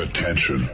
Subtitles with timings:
[0.00, 0.70] Attention.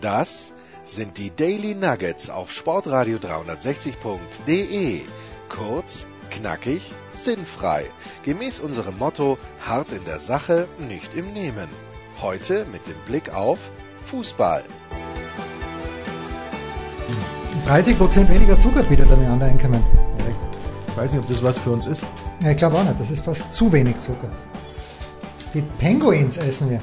[0.00, 5.02] Das sind die Daily Nuggets auf Sportradio 360.de.
[5.50, 7.84] Kurz, knackig, sinnfrei.
[8.22, 11.68] Gemäß unserem Motto: hart in der Sache, nicht im Nehmen.
[12.22, 13.58] Heute mit dem Blick auf
[14.06, 14.64] Fußball.
[17.66, 19.84] 30% weniger Zucker bietet mir an, der Enkermann.
[20.88, 22.06] Ich weiß nicht, ob das was für uns ist.
[22.42, 24.30] Ja, ich glaube auch nicht, das ist fast zu wenig Zucker.
[25.54, 26.80] Die Penguins essen wir.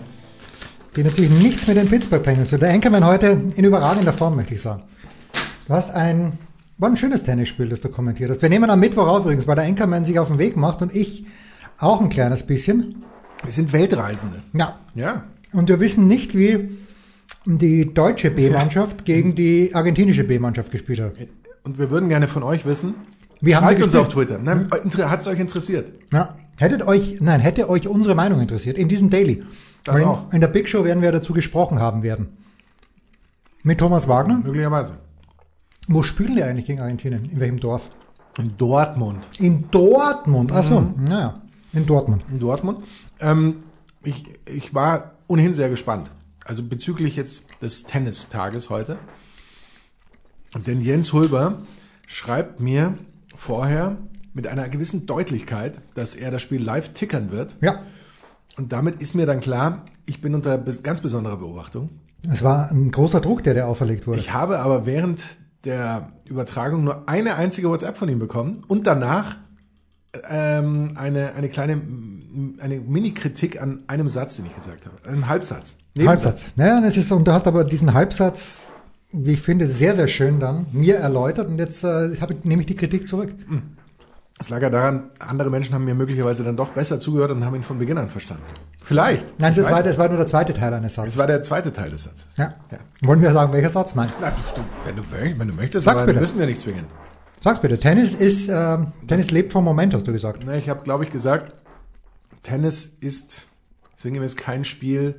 [0.95, 2.51] Die natürlich nichts mit den Pittsburgh Penguins.
[2.51, 4.83] Der Enkermann heute in überragender Form, möchte ich sagen.
[5.67, 6.33] Du hast ein,
[6.77, 8.43] war ein schönes Tennisspiel, das du kommentiert hast.
[8.43, 10.95] Wir nehmen am Mittwoch auf übrigens, weil der Enkermann sich auf den Weg macht und
[10.95, 11.25] ich
[11.79, 13.03] auch ein kleines bisschen.
[13.43, 14.43] Wir sind Weltreisende.
[14.53, 14.77] Ja.
[14.93, 15.23] Ja.
[15.51, 16.77] Und wir wissen nicht, wie
[17.45, 21.13] die deutsche B-Mannschaft gegen die argentinische B-Mannschaft gespielt hat.
[21.63, 22.93] Und wir würden gerne von euch wissen.
[23.41, 24.37] Wie haben Schreibt uns auf Twitter.
[24.37, 25.91] Nein, Hat es euch interessiert?
[26.11, 26.35] Ja.
[26.59, 29.43] Hättet euch, nein, hätte euch unsere Meinung interessiert in diesem Daily.
[29.83, 30.31] Das in, auch.
[30.33, 32.37] in der Big Show werden wir dazu gesprochen haben werden.
[33.63, 34.39] Mit Thomas Wagner.
[34.43, 34.97] Möglicherweise.
[35.87, 37.29] Wo spielen die eigentlich gegen Argentinien?
[37.31, 37.89] In welchem Dorf?
[38.37, 39.29] In Dortmund.
[39.39, 40.51] In Dortmund.
[40.51, 41.03] Ach so, Mhm.
[41.05, 41.41] naja.
[41.73, 42.23] In Dortmund.
[42.29, 42.79] In Dortmund.
[43.19, 43.63] Ähm,
[44.03, 46.09] ich, ich war ohnehin sehr gespannt.
[46.45, 48.97] Also bezüglich jetzt des Tennistages heute.
[50.67, 51.59] Denn Jens Hulber
[52.07, 52.97] schreibt mir
[53.35, 53.97] vorher
[54.33, 57.55] mit einer gewissen Deutlichkeit, dass er das Spiel live tickern wird.
[57.61, 57.83] Ja.
[58.57, 61.89] Und damit ist mir dann klar, ich bin unter ganz besonderer Beobachtung.
[62.31, 64.19] Es war ein großer Druck, der dir auferlegt wurde.
[64.19, 65.23] Ich habe aber während
[65.63, 69.37] der Übertragung nur eine einzige WhatsApp von ihm bekommen und danach
[70.29, 71.81] ähm, eine, eine kleine
[72.59, 74.97] eine Mini-Kritik an einem Satz, den ich gesagt habe.
[75.07, 75.75] Einem Halbsatz.
[75.99, 76.45] Halbsatz.
[76.55, 78.73] Naja, das ist, und du hast aber diesen Halbsatz,
[79.11, 82.61] wie ich finde, sehr, sehr schön dann mir erläutert und jetzt äh, habe ich, nehme
[82.61, 83.33] ich die Kritik zurück.
[84.41, 87.55] Es lag ja daran, andere Menschen haben mir möglicherweise dann doch besser zugehört und haben
[87.55, 88.43] ihn von Beginn an verstanden.
[88.81, 89.37] Vielleicht.
[89.37, 91.13] Nein, das war, das war nur der zweite Teil eines Satzes.
[91.13, 92.27] Das war der zweite Teil des Satzes.
[92.37, 92.53] ja.
[92.71, 92.77] Ja.
[93.01, 93.95] Wollen wir sagen, welcher Satz?
[93.95, 94.09] Nein.
[94.21, 95.03] Na, du, wenn, du,
[95.39, 96.21] wenn du möchtest, Sag's aber bitte.
[96.21, 96.85] müssen wir nicht zwingen.
[97.41, 97.77] Sag's bitte.
[97.77, 100.41] Tennis ist, ähm, Tennis lebt vom Moment, hast du gesagt.
[100.45, 101.51] Na, ich habe, glaube ich, gesagt,
[102.43, 103.47] Tennis ist
[103.97, 105.15] sinngemäß kein Spiel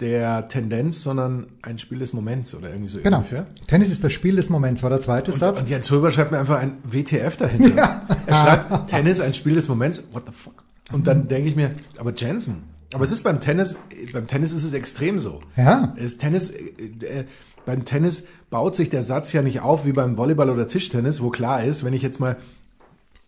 [0.00, 3.18] der Tendenz, sondern ein Spiel des Moments oder irgendwie so Genau.
[3.18, 3.46] ungefähr.
[3.68, 5.60] Tennis ist das Spiel des Moments, war der zweite Satz.
[5.60, 7.76] Und Jens Hulber schreibt mir einfach ein WTF dahinter.
[7.76, 8.02] Ja.
[8.26, 10.02] Er schreibt Tennis ein Spiel des Moments.
[10.12, 10.64] What the fuck?
[10.92, 12.64] Und dann denke ich mir, aber Jensen.
[12.92, 13.78] Aber es ist beim Tennis,
[14.12, 15.40] beim Tennis ist es extrem so.
[15.56, 15.94] Ja.
[15.96, 17.24] Es Tennis, äh,
[17.64, 21.30] beim Tennis baut sich der Satz ja nicht auf wie beim Volleyball oder Tischtennis, wo
[21.30, 22.36] klar ist, wenn ich jetzt mal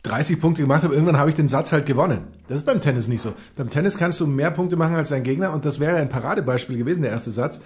[0.07, 2.29] 30 Punkte gemacht habe, irgendwann habe ich den Satz halt gewonnen.
[2.49, 3.35] Das ist beim Tennis nicht so.
[3.57, 6.79] Beim Tennis kannst du mehr Punkte machen als dein Gegner und das wäre ein Paradebeispiel
[6.79, 7.61] gewesen, der erste Satz.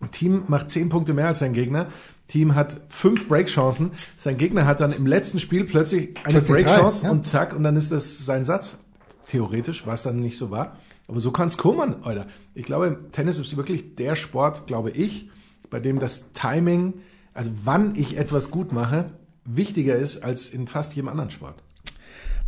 [0.00, 1.86] Ein Team macht 10 Punkte mehr als sein Gegner.
[2.28, 3.92] Team hat fünf Breakchancen.
[4.18, 7.10] Sein Gegner hat dann im letzten Spiel plötzlich eine Breakchance ja.
[7.10, 8.80] und zack, und dann ist das sein Satz.
[9.26, 10.76] Theoretisch, was dann nicht so war.
[11.08, 12.26] Aber so kann es kommen, Alter.
[12.54, 15.30] Ich glaube, Tennis ist wirklich der Sport, glaube ich,
[15.70, 16.94] bei dem das Timing,
[17.32, 19.10] also wann ich etwas gut mache,
[19.44, 21.54] wichtiger ist als in fast jedem anderen Sport.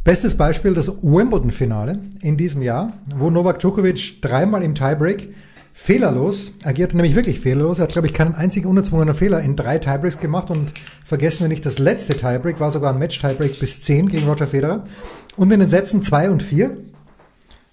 [0.04, 5.34] Bestes Beispiel das Wimbledon-Finale in diesem Jahr, wo Novak Djokovic dreimal im Tiebreak
[5.72, 7.78] fehlerlos agierte, nämlich wirklich fehlerlos.
[7.78, 10.72] Er hat, glaube ich, keinen einzigen unerzwungenen Fehler in drei Tiebreaks gemacht und
[11.04, 14.84] vergessen wir nicht, das letzte Tiebreak war sogar ein Match-Tiebreak bis 10 gegen Roger Federer.
[15.36, 16.76] Und in den Sätzen 2 und 4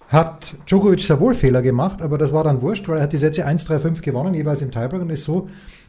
[0.08, 3.18] hat Djokovic sehr wohl Fehler gemacht, aber das war dann wurscht, weil er hat die
[3.18, 5.48] Sätze 1, 3, 5 gewonnen, jeweils im Tiebreak und ist so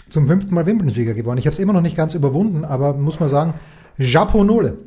[0.10, 1.38] zum fünften Mal Wimbledon-Sieger geworden.
[1.38, 3.56] Ich habe es immer noch nicht ganz überwunden, aber muss man sagen,
[3.98, 4.78] Japonole.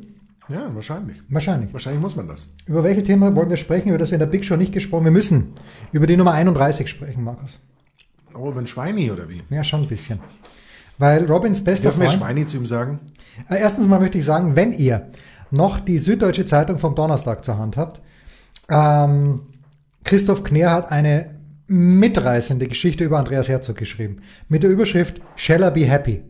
[0.49, 1.21] Ja, wahrscheinlich.
[1.29, 1.71] Wahrscheinlich.
[1.73, 2.47] Wahrscheinlich muss man das.
[2.65, 5.05] Über welche Thema wollen wir sprechen, über das wir in der Big Show nicht gesprochen
[5.05, 5.53] Wir müssen
[5.91, 7.59] über die Nummer 31 sprechen, Markus.
[8.33, 9.41] Oh, über ein Schweini oder wie?
[9.49, 10.19] Ja, schon ein bisschen.
[10.97, 12.21] Weil Robins bester Dürfen wir Freund...
[12.21, 12.99] Schweini zu ihm sagen?
[13.49, 15.09] Äh, Erstens mal möchte ich sagen, wenn ihr
[15.51, 18.01] noch die Süddeutsche Zeitung vom Donnerstag zur Hand habt,
[18.69, 19.41] ähm,
[20.03, 21.38] Christoph Kner hat eine
[21.69, 24.17] mitreißende Geschichte über Andreas Herzog geschrieben.
[24.47, 26.21] Mit der Überschrift Shall I be happy?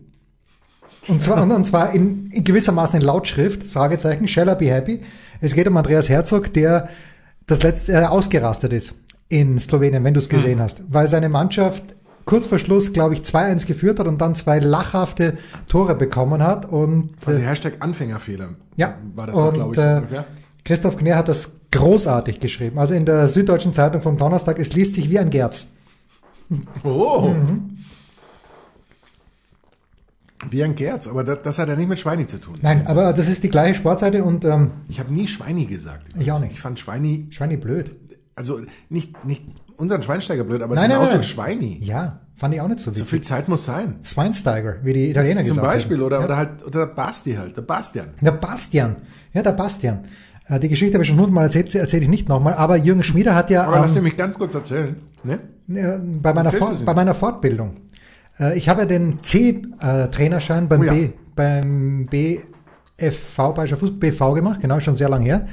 [1.08, 5.02] Und zwar, und, und zwar in, in gewissermaßen in Lautschrift, Fragezeichen, Shall I be happy?
[5.42, 6.90] Es geht um Andreas Herzog, der
[7.48, 8.94] das letzte äh, ausgerastet ist
[9.30, 11.84] in Slowenien, wenn du es gesehen hast, weil seine Mannschaft
[12.26, 15.38] kurz vor Schluss, glaube ich, 2-1 geführt hat und dann zwei lachhafte
[15.68, 18.50] Tore bekommen hat und Also äh, Hashtag Anfängerfehler.
[18.76, 20.26] ja, War das glaube ich, äh, ungefähr.
[20.66, 22.80] Christoph Kner hat das großartig geschrieben.
[22.80, 25.68] Also in der Süddeutschen Zeitung vom Donnerstag, es liest sich wie ein Gerz.
[26.84, 27.30] Oh.
[27.32, 27.78] Mhm.
[30.50, 32.54] Wie ein Gerz, aber das, das hat ja nicht mit Schweini zu tun.
[32.62, 36.08] Nein, aber das ist die gleiche Sportseite und ähm, Ich habe nie Schweini gesagt.
[36.18, 36.54] Ich auch nicht.
[36.54, 37.92] Ich fand Schweini, Schweini blöd.
[38.36, 39.44] also nicht, nicht
[39.76, 41.28] unseren Schweinsteiger blöd, aber Nein, den nein, Ausdruck nein.
[41.30, 41.80] Schweini.
[41.84, 43.10] Ja, fand ich auch nicht so So wichtig.
[43.10, 44.00] viel Zeit muss sein.
[44.04, 46.06] Schweinsteiger, wie die Italiener Zum gesagt Beispiel, haben.
[46.06, 46.26] oder, ja.
[46.26, 48.08] oder halt, oder Basti halt, der Bastian.
[48.22, 48.96] Der Bastian.
[49.34, 50.06] Ja, der Bastian.
[50.50, 52.56] Äh, die Geschichte habe ich schon hundertmal erzählt, erzähle ich nicht nochmal.
[52.56, 54.96] Aber Jürgen Schmieder hat ja Aber lass ähm, mich ganz kurz erzählen.
[55.24, 55.40] Ne?
[55.70, 57.78] äh, bei, meiner Erzählst For du's bei meiner Fortbildung.
[58.40, 60.94] Äh, ich habe ja den C-Trainerschein beim, Oh ja.
[60.94, 65.48] B, beim BFV, Bayerischer Fußball, BV gemacht, genau, schon sehr lange her.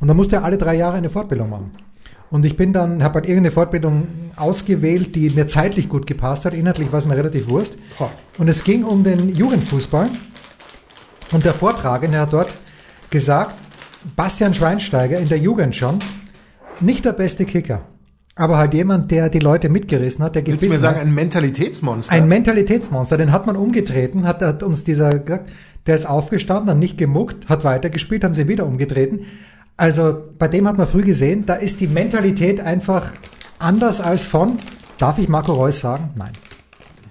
[0.00, 1.70] Und da musste er alle drei Jahre eine Fortbildung machen.
[2.30, 4.06] Und ich bin dann, habe halt irgendeine Fortbildung
[4.36, 6.54] ausgewählt, die mir zeitlich gut gepasst hat.
[6.54, 7.74] Inhaltlich war es mir relativ wurscht.
[8.38, 10.08] Und es ging um den Jugendfußball.
[11.32, 12.50] Und der Vortragende hat dort
[13.10, 13.56] gesagt,
[14.16, 15.98] Bastian Schweinsteiger in der Jugend schon,
[16.80, 17.82] nicht der beste Kicker,
[18.34, 21.14] aber halt jemand, der die Leute mitgerissen hat, der Willst du mir gebissen sagen, ein
[21.14, 22.12] Mentalitätsmonster?
[22.12, 25.50] Ein Mentalitätsmonster, den hat man umgetreten, hat, hat uns dieser gesagt,
[25.86, 29.26] der ist aufgestanden, hat nicht gemuckt, hat weitergespielt, haben sie wieder umgetreten.
[29.76, 33.12] Also bei dem hat man früh gesehen, da ist die Mentalität einfach
[33.58, 34.58] anders als von,
[34.98, 36.10] darf ich Marco Reus sagen?
[36.16, 36.32] Nein.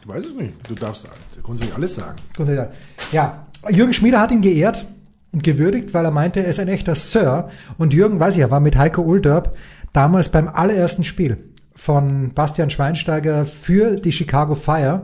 [0.02, 0.54] ich weiß es nicht.
[0.68, 1.08] Du darfst
[1.44, 2.16] grundsätzlich alles sagen.
[2.36, 2.68] Grundsätzlich.
[3.12, 4.86] Ja, Jürgen Schmieder hat ihn geehrt
[5.32, 7.50] und gewürdigt, weil er meinte, er ist ein echter Sir.
[7.78, 9.56] Und Jürgen, weiß ich ja, war mit Heiko Ulderb
[9.94, 11.38] damals beim allerersten Spiel
[11.76, 15.04] von Bastian Schweinsteiger für die Chicago Fire.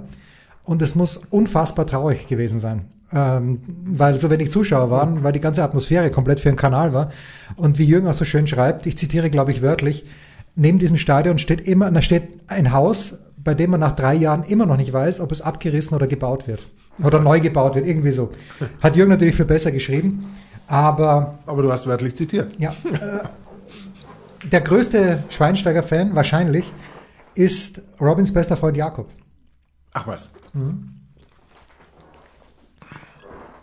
[0.63, 2.85] Und es muss unfassbar traurig gewesen sein.
[3.13, 7.11] Ähm, weil so wenig Zuschauer waren, weil die ganze Atmosphäre komplett für den Kanal war.
[7.55, 10.05] Und wie Jürgen auch so schön schreibt, ich zitiere, glaube ich, wörtlich,
[10.55, 14.43] neben diesem Stadion steht immer, da steht ein Haus, bei dem man nach drei Jahren
[14.43, 16.67] immer noch nicht weiß, ob es abgerissen oder gebaut wird.
[17.03, 18.31] Oder neu gebaut wird, irgendwie so.
[18.81, 20.35] Hat Jürgen natürlich viel besser geschrieben.
[20.67, 22.55] Aber Aber du hast wörtlich zitiert.
[22.59, 26.71] ja, äh, der größte Schweinsteiger-Fan wahrscheinlich
[27.35, 29.09] ist Robins bester Freund Jakob.
[29.93, 30.31] Ach was.
[30.53, 30.91] Mhm.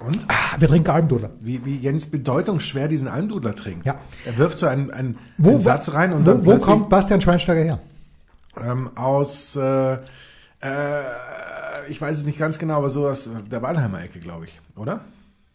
[0.01, 0.19] Und?
[0.29, 1.31] Ah, Wir trinken Almdudler.
[1.41, 3.87] Wie, wie Jens bedeutungsschwer diesen Almdudler trinkt.
[3.87, 3.97] Ja.
[4.25, 7.21] Er wirft so einen, einen, Wo, einen Satz rein und wo, dann wo kommt Bastian
[7.21, 7.79] Schweinsteiger her?
[8.61, 9.99] ähm, aus, äh, äh,
[11.89, 15.01] ich weiß es nicht ganz genau, aber so aus der Wallheimer Ecke, glaube ich, oder?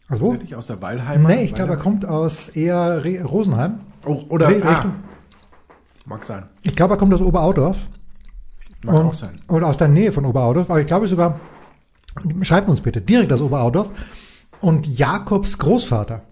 [0.08, 0.32] Aus wo?
[0.32, 1.28] Wirklich aus der Wallheimer?
[1.28, 3.80] Nee, ich glaube, er kommt aus eher Re Rosenheim.
[4.06, 4.94] Oh, oder, Re- ah, Richtung-
[6.06, 6.44] mag sein.
[6.62, 7.76] Ich glaube, er kommt aus Oberaudorf.
[8.82, 9.40] Mag Und- auch sein.
[9.48, 10.70] Oder aus der Nähe von Oberaudorf.
[10.70, 11.38] Aber ich glaube sogar,
[12.42, 13.90] schreibt uns bitte, direkt aus Oberaudorf.
[14.60, 16.22] Und Jakobs Großvater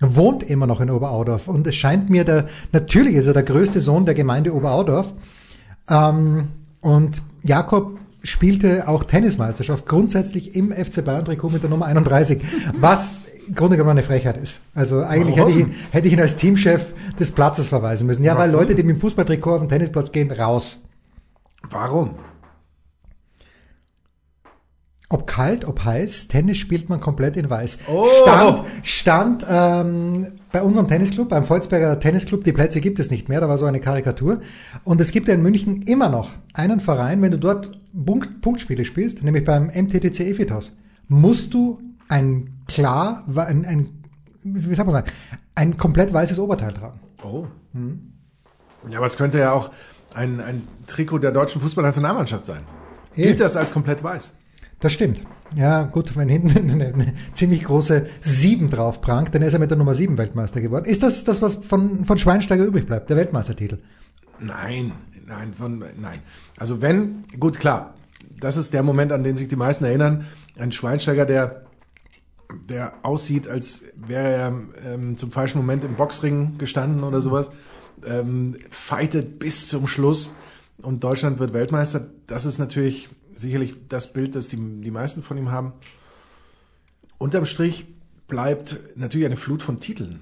[0.00, 1.48] wohnt immer noch in Oberaudorf.
[1.48, 5.12] Und es scheint mir der, natürlich ist er der größte Sohn der Gemeinde Oberaudorf.
[5.90, 6.48] Ähm,
[6.80, 7.98] und Jakob
[8.30, 12.42] spielte auch Tennismeisterschaft grundsätzlich im FC Bayern Trikot mit der Nummer 31,
[12.78, 14.60] was im Grunde genommen eine Frechheit ist.
[14.74, 18.24] Also eigentlich hätte ich, ihn, hätte ich ihn als Teamchef des Platzes verweisen müssen.
[18.24, 18.60] Ja, weil Warum?
[18.60, 20.82] Leute, die mit dem Fußballtrikot auf den Tennisplatz gehen, raus.
[21.70, 22.16] Warum?
[25.08, 27.78] Ob kalt, ob heiß, Tennis spielt man komplett in weiß.
[27.86, 28.06] Oh.
[28.22, 33.40] Stand, stand ähm, bei unserem Tennisclub, beim Volzberger Tennisclub, die Plätze gibt es nicht mehr,
[33.40, 34.40] da war so eine Karikatur.
[34.82, 37.70] Und es gibt ja in München immer noch einen Verein, wenn du dort
[38.04, 40.76] Punkt, Punktspiele spielst, nämlich beim MTTC Efitos,
[41.06, 44.02] musst du ein klar, ein, ein
[44.42, 45.12] wie sagt man sagen,
[45.54, 46.98] ein komplett weißes Oberteil tragen.
[47.22, 47.46] Oh.
[47.74, 48.12] Hm.
[48.90, 49.70] Ja, aber es könnte ja auch
[50.14, 52.62] ein, ein Trikot der deutschen Fußballnationalmannschaft sein.
[53.14, 54.34] Gilt das als komplett weiß?
[54.80, 55.22] Das stimmt.
[55.56, 59.70] Ja, gut, wenn hinten eine, eine ziemlich große 7 drauf prangt, dann ist er mit
[59.70, 60.84] der Nummer 7 Weltmeister geworden.
[60.84, 63.78] Ist das das, was von, von Schweinsteiger übrig bleibt, der Weltmeistertitel?
[64.38, 64.92] Nein,
[65.26, 66.20] nein, von, nein.
[66.58, 67.94] Also wenn, gut, klar,
[68.38, 70.26] das ist der Moment, an den sich die meisten erinnern.
[70.58, 71.64] Ein Schweinsteiger, der,
[72.68, 77.50] der aussieht, als wäre er ähm, zum falschen Moment im Boxring gestanden oder sowas,
[78.06, 80.34] ähm, fightet bis zum Schluss
[80.82, 82.08] und Deutschland wird Weltmeister.
[82.26, 85.72] Das ist natürlich sicherlich das Bild, das die, die meisten von ihm haben.
[87.18, 87.86] Unterm Strich
[88.28, 90.20] bleibt natürlich eine Flut von Titeln.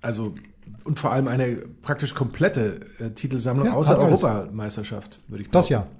[0.00, 0.34] Also
[0.84, 3.98] und vor allem eine praktisch komplette äh, Titelsammlung Ja, außer.
[3.98, 5.90] Europameisterschaft, würde ich Das behaupten.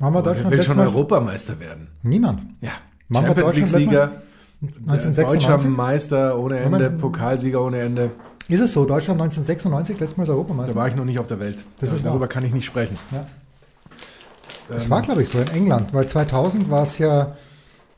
[0.00, 0.04] ja.
[0.04, 0.84] Haben wir Aber Wer Deutschland will letztes schon?
[0.86, 1.88] Europameister werden?
[2.02, 2.42] Niemand.
[2.60, 2.72] Ja.
[3.08, 4.22] War Champions League-Sieger,
[4.62, 5.48] 1996?
[5.48, 6.90] deutscher Meister ohne Ende.
[6.90, 8.10] Pokalsieger ohne Ende.
[8.48, 8.84] Ist es so?
[8.84, 10.74] Deutschland 1996 letztes Mal als Da Europameister?
[10.74, 11.64] war ich noch nicht auf der Welt.
[11.80, 12.28] Das Ja, ist Darüber wahr.
[12.28, 12.96] kann ich nicht sprechen.
[13.12, 13.26] Ja.
[14.68, 17.36] Das war, glaube ich, so in England, weil 2000 war es ja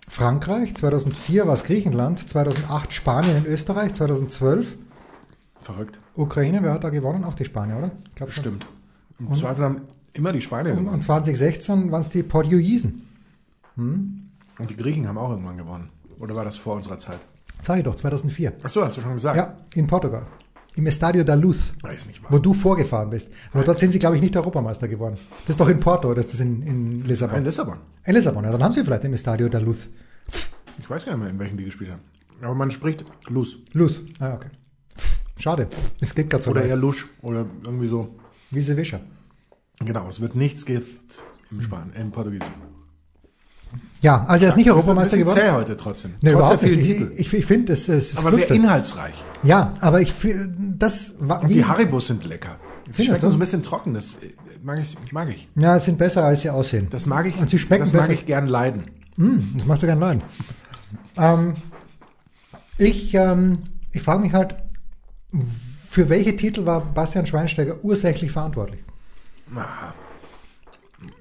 [0.08, 4.76] Frankreich, 2004 war es Griechenland, 2008 Spanien in Österreich, 2012
[5.60, 5.98] Verrückt.
[6.14, 7.24] Ukraine, wer hat da gewonnen?
[7.24, 7.90] Auch die Spanier, oder?
[8.14, 8.30] Ich schon.
[8.30, 8.66] Stimmt.
[9.18, 9.80] Und zwar haben
[10.12, 10.94] immer die Spanier Und, gewonnen.
[10.94, 13.08] und 2016 waren es die Portugiesen.
[13.76, 14.30] Und
[14.70, 15.90] die Griechen haben auch irgendwann gewonnen.
[16.20, 17.18] Oder war das vor unserer Zeit?
[17.62, 18.52] Sag ich doch, 2004.
[18.62, 19.36] Ach so, hast du schon gesagt.
[19.36, 20.22] Ja, in Portugal.
[20.76, 22.30] Im Estadio da Luz, Weiß nicht wahr.
[22.32, 23.28] wo du vorgefahren bist.
[23.52, 25.16] Aber dort sind sie, glaube ich, nicht Europameister geworden.
[25.46, 27.38] Das ist doch in Porto, oder ist das in, in Lissabon?
[27.38, 27.78] In Lissabon.
[28.04, 29.78] in Lissabon, ja, dann haben sie vielleicht im Estadio da Luz.
[30.78, 32.02] Ich weiß gar nicht mehr, in welchen die gespielt haben.
[32.42, 33.56] Aber man spricht Luz.
[33.72, 34.50] Luz, ah, okay.
[35.38, 35.68] Schade,
[36.00, 36.68] es geht gerade so Oder weit.
[36.68, 37.06] eher Lusch.
[37.22, 38.14] Oder irgendwie so.
[38.50, 39.00] Wie Sevischer.
[39.80, 42.52] Genau, es wird nichts gibt im Spanien, im Portugiesischen.
[44.02, 45.38] Ja, also er ist nicht Europameister geworden.
[45.38, 46.14] zäh heute trotzdem.
[46.20, 46.86] Nee, Trotz überhaupt vielen nicht.
[46.86, 47.12] Titel.
[47.16, 49.14] Ich, ich, finde, es, es ist aber sehr inhaltsreich.
[49.42, 52.56] Ja, aber ich finde, das war Und wie, die Haribos sind lecker.
[52.94, 53.30] Schmecken du?
[53.30, 53.94] so ein bisschen trocken.
[53.94, 55.12] Das äh, mag ich.
[55.12, 55.48] Mag ich.
[55.56, 56.88] ja, es sind besser, als sie aussehen.
[56.90, 57.38] Das mag ich.
[57.38, 58.04] Und sie schmecken das besser.
[58.04, 58.84] mag ich gern leiden.
[59.16, 60.22] Mm, das machst du gern leiden.
[61.16, 61.54] Ähm,
[62.78, 63.58] ich ähm,
[63.96, 64.54] ich frage mich halt,
[65.88, 68.80] für welche Titel war Bastian Schweinsteiger ursächlich verantwortlich?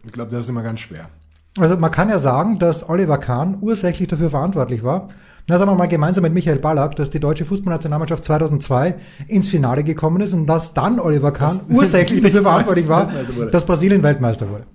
[0.03, 1.09] Ich glaube, das ist immer ganz schwer.
[1.57, 5.07] Also man kann ja sagen, dass Oliver Kahn ursächlich dafür verantwortlich war.
[5.47, 8.95] Na, sagen wir mal gemeinsam mit Michael Ballack, dass die deutsche Fußballnationalmannschaft 2002
[9.27, 13.11] ins Finale gekommen ist und dass dann Oliver Kahn Das- ursächlich dafür verantwortlich war,
[13.51, 14.65] dass Brasilien Weltmeister wurde.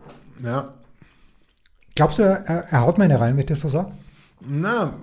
[0.44, 0.74] Ja.
[1.96, 3.90] Glaubst du, er, er haut mir eine rein, wenn ich das so sage?
[4.48, 4.94] Na,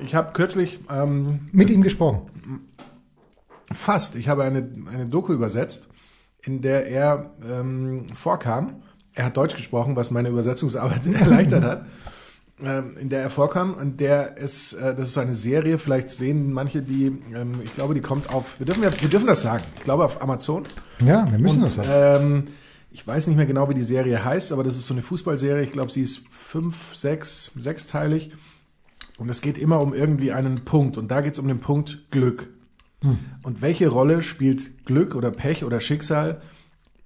[0.00, 2.22] ich habe kürzlich ähm, Mit ihm gesprochen.
[3.72, 4.14] Fast.
[4.14, 5.88] Ich habe eine, eine Doku übersetzt,
[6.42, 8.76] in der er ähm, vorkam.
[9.18, 11.86] Er hat Deutsch gesprochen, was meine Übersetzungsarbeit erleichtert hat.
[12.62, 16.10] Ähm, in der er vorkam und der ist, äh, das ist so eine Serie, vielleicht
[16.10, 19.62] sehen manche die, ähm, ich glaube, die kommt auf, wir dürfen, wir dürfen das sagen,
[19.76, 20.64] ich glaube auf Amazon.
[21.04, 21.88] Ja, wir müssen Und das sagen.
[21.92, 22.48] ähm,
[22.90, 25.62] ich weiß nicht mehr genau, wie die Serie heißt, aber das ist so eine Fußballserie.
[25.62, 28.32] Ich glaube, sie ist fünf, sechs, sechsteilig.
[29.18, 30.96] Und es geht immer um irgendwie einen Punkt.
[30.96, 32.48] Und da geht es um den Punkt Glück.
[33.42, 36.40] Und welche Rolle spielt Glück oder Pech oder Schicksal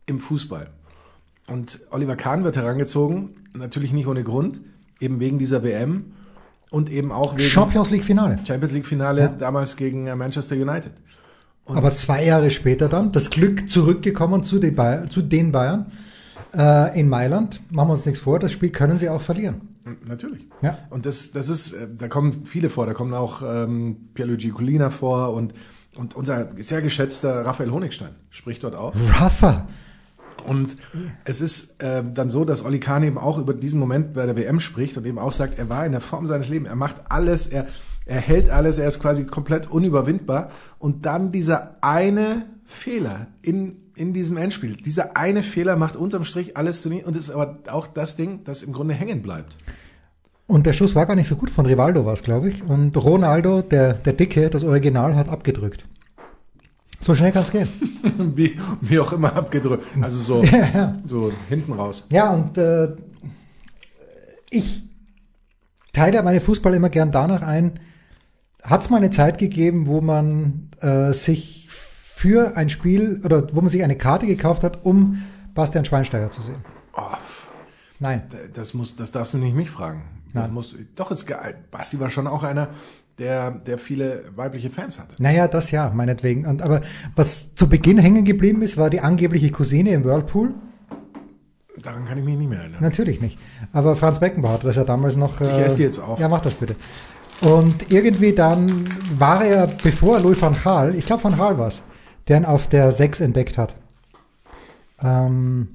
[0.07, 0.71] im Fußball?
[1.47, 4.61] Und Oliver Kahn wird herangezogen, natürlich nicht ohne Grund,
[5.01, 6.13] eben wegen dieser WM
[6.71, 8.39] und eben auch wegen Champions League Finale.
[8.47, 9.29] Champions League Finale Ja.
[9.29, 10.93] damals gegen äh, Manchester United.
[11.65, 15.93] Und Aber zwei Jahre später dann, das Glück zurückgekommen zu den, Bayern,
[16.55, 17.61] äh, in Mailand.
[17.71, 19.69] Machen wir uns nichts vor, das Spiel können sie auch verlieren.
[20.07, 20.47] Natürlich.
[20.61, 20.79] Ja.
[20.91, 22.87] Und das, das ist, äh, da kommen viele vor.
[22.87, 25.55] Da kommen auch ähm, Pierluigi Colina vor und,
[25.97, 28.95] und unser sehr geschätzter Raphael Honigstein spricht dort auch.
[29.21, 29.69] Rafa.
[30.47, 30.77] Und
[31.25, 34.37] es ist äh, dann so, dass Oli Kahn eben auch über diesen Moment bei der
[34.37, 36.97] WM spricht und eben auch sagt, er war in der Form seines Lebens, er macht
[37.09, 37.67] alles, er,
[38.07, 40.51] er hält alles, er ist quasi komplett unüberwindbar.
[40.79, 46.57] Und dann dieser eine Fehler in, in diesem Endspiel, dieser eine Fehler macht unterm Strich
[46.57, 49.57] alles zu nie und ist aber auch das Ding, das im Grunde hängen bleibt.
[50.47, 51.51] Und der Schuss war gar nicht so gut.
[51.51, 52.63] Von Rivaldo war es, glaube ich.
[52.63, 55.87] Und Ronaldo, der, der Dicke, das Original, hat abgedrückt.
[57.03, 57.69] So schnell kann es gehen.
[58.37, 59.85] wie, wie auch immer abgedrückt.
[60.01, 60.99] Also so, Ja, ja.
[61.07, 62.07] so hinten raus.
[62.11, 62.95] Ja, und äh,
[64.51, 64.85] ich
[65.93, 67.81] teile meine Fußball immer gern danach ein,
[68.63, 71.69] hat es mal eine Zeit gegeben, wo man äh, sich
[72.15, 75.23] für ein Spiel oder wo man sich eine Karte gekauft hat, um
[75.55, 76.65] Bastian Schweinsteiger zu sehen?
[76.97, 77.03] Oh,
[77.99, 78.23] Nein.
[78.55, 80.05] das muss, das darfst du nicht mich fragen.
[80.33, 80.55] Das Nein.
[80.55, 81.57] muss, doch, ist geil.
[81.71, 82.69] Basti war schon auch einer,
[83.23, 85.15] der, der viele weibliche Fans hatte.
[85.23, 86.45] Naja, das ja, meinetwegen.
[86.45, 86.81] Und, aber
[87.15, 90.53] was zu Beginn hängen geblieben ist, war die angebliche Cousine im Whirlpool.
[91.81, 92.83] Daran kann ich mich nicht mehr erinnern.
[92.83, 93.39] Natürlich nicht.
[93.73, 95.41] Aber Franz Beckenbauer hatte das ja damals noch.
[95.41, 96.19] äh, Ich esse die jetzt auf.
[96.19, 96.75] Ja, mach das bitte.
[97.41, 98.85] Und irgendwie dann
[99.19, 101.83] war er, bevor Louis van Gaal, ich glaube van Gaal war es,
[102.29, 103.75] der ihn auf der 6 entdeckt hat.
[105.03, 105.69] Ähm,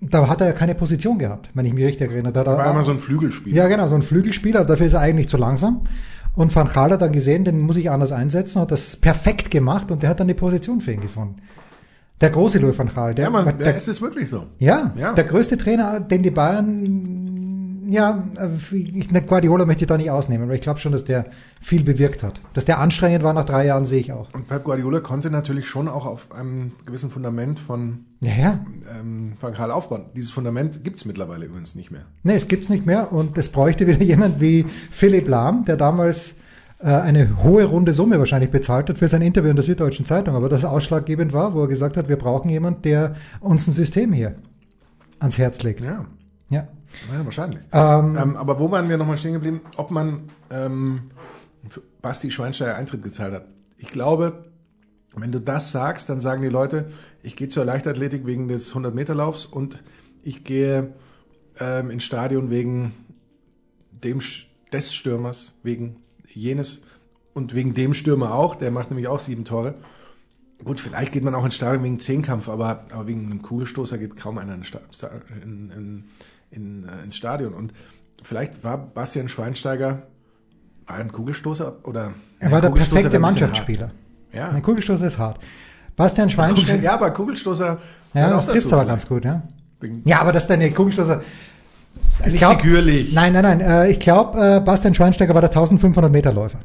[0.00, 2.32] da hat er ja keine Position gehabt, wenn ich mich richtig erinnere.
[2.32, 3.56] Da, da, War immer so ein Flügelspieler.
[3.56, 5.82] ja, genau, so ein Flügelspieler, dafür ist er eigentlich zu langsam.
[6.36, 9.90] Und Van Gaal hat dann gesehen, den muss ich anders einsetzen, hat das perfekt gemacht
[9.90, 11.36] und der hat dann die Position für ihn gefunden.
[12.20, 14.44] Der große Louis van Gaal, der, Ja, man, der, der, es ist wirklich so.
[14.58, 15.12] ja, Ja.
[15.14, 17.35] der größte Trainer, den die Bayern,
[17.88, 21.04] ja, äh, ich, ne, Guardiola möchte ich da nicht ausnehmen, weil ich glaube schon, dass
[21.04, 21.26] der
[21.60, 22.40] viel bewirkt hat.
[22.54, 24.32] Dass der anstrengend war nach drei Jahren, sehe ich auch.
[24.32, 28.60] Und Pep Guardiola konnte natürlich schon auch auf einem gewissen Fundament von Ja, ja.
[28.98, 30.06] ähm, Van Gaal aufbauen.
[30.16, 32.02] Dieses Fundament gibt's mittlerweile übrigens nicht mehr.
[32.22, 36.36] Nee, es gibt's nicht mehr und es bräuchte wieder jemand wie Philipp Lahm, der damals
[36.78, 40.34] äh, eine hohe runde Summe wahrscheinlich bezahlt hat für sein Interview in der Süddeutschen Zeitung,
[40.34, 44.12] aber das ausschlaggebend war, wo er gesagt hat, wir brauchen jemand, der uns ein System
[44.12, 44.34] hier
[45.18, 45.80] ans Herz legt.
[45.80, 46.04] Ja,
[46.50, 46.68] Ja.
[47.12, 47.60] Ja wahrscheinlich.
[47.72, 49.60] Ähm, Ähm, aber wo waren wir nochmal stehen geblieben?
[49.76, 51.10] Ob man ähm,
[51.68, 53.46] für Basti Schweinsteiger Eintritt gezahlt hat.
[53.78, 54.46] Ich glaube,
[55.14, 59.46] wenn du das sagst, dann sagen die Leute, ich gehe zur Leichtathletik wegen des 100-Meter-Laufs
[59.46, 59.82] und
[60.22, 60.94] ich gehe
[61.58, 62.92] ähm, ins Stadion wegen
[63.90, 64.20] dem
[64.72, 66.82] des Stürmers, wegen jenes
[67.32, 69.74] und wegen dem Stürmer auch, der macht nämlich auch sieben Tore.
[70.64, 74.16] Gut, vielleicht geht man auch ins Stadion wegen Zehnkampf, aber, aber wegen einem Kugelstoßer geht
[74.16, 74.62] kaum einer in,
[75.42, 76.04] in, in,
[76.50, 77.54] in, äh, ins Stadion.
[77.54, 77.72] Und
[78.22, 80.02] vielleicht war Bastian Schweinsteiger
[80.86, 83.90] er ein Kugelstoßer oder er war der perfekte Mannschaftsspieler.
[84.32, 84.50] Ja.
[84.50, 85.40] Ein Kugelstoßer ist hart.
[85.96, 86.82] Bastian Schweinsteiger.
[86.82, 87.78] ja, aber Kugelstoßer
[88.14, 89.42] Ja, das trifft aber ganz gut, ja.
[90.04, 91.22] Ja, aber dass deine Kugelstoßer.
[92.26, 93.12] Ich glaub, figürlich.
[93.12, 93.60] Nein, nein, nein.
[93.60, 96.60] Äh, ich glaube, äh, Bastian Schweinsteiger war der 1500 Meter Läufer.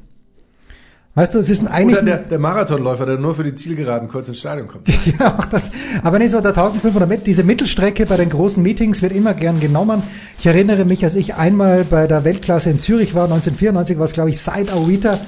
[1.13, 1.97] Weißt du, es ist ein eigentlich...
[1.97, 4.87] Oder der, der Marathonläufer, der nur für die Zielgeraden kurz ins Stadion kommt.
[5.19, 5.71] ja, auch das.
[6.03, 7.23] Aber nicht so der 1500 Meter.
[7.23, 10.03] Diese Mittelstrecke bei den großen Meetings wird immer gern genommen.
[10.39, 14.13] Ich erinnere mich, als ich einmal bei der Weltklasse in Zürich war, 1994, war es,
[14.13, 15.19] glaube ich, seit Awita.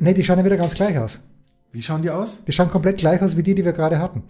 [0.00, 1.20] Ne, die schauen ja wieder ganz gleich aus.
[1.70, 2.42] Wie schauen die aus?
[2.44, 4.24] Die schauen komplett gleich aus wie die, die wir gerade hatten.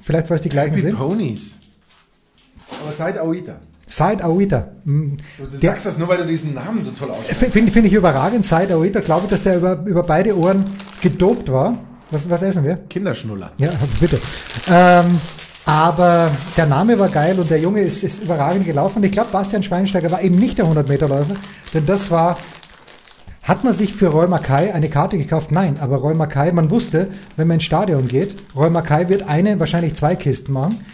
[0.00, 0.96] Vielleicht, weil es die gleichen Happy sind.
[0.96, 1.58] Ponies.
[2.84, 3.56] Aber seit Aoita.
[3.90, 4.68] Seit Awita.
[4.84, 7.52] Mm, Du Der- sagst das nur, weil du diesen Namen so toll aussprichst.
[7.52, 8.44] Finde find ich überragend.
[8.44, 9.00] Seit Awita.
[9.00, 10.64] Glaube ich, dass der über, über beide Ohren
[11.00, 11.72] gedopt war.
[12.10, 12.76] Was, was essen wir?
[12.88, 13.52] Kinderschnuller.
[13.58, 14.18] Ja, bitte.
[14.70, 15.18] Ähm,
[15.64, 18.98] aber der Name war geil und der Junge ist, ist überragend gelaufen.
[18.98, 21.34] Und ich glaube, Bastian Schweinsteiger war eben nicht der 100-Meter-Läufer,
[21.74, 22.38] denn das war,
[23.42, 25.52] hat man sich für Roy Mackay eine Karte gekauft?
[25.52, 29.60] Nein, aber Roy Mackay, man wusste, wenn man ins Stadion geht, Roy Mackay wird eine,
[29.60, 30.84] wahrscheinlich zwei Kisten machen.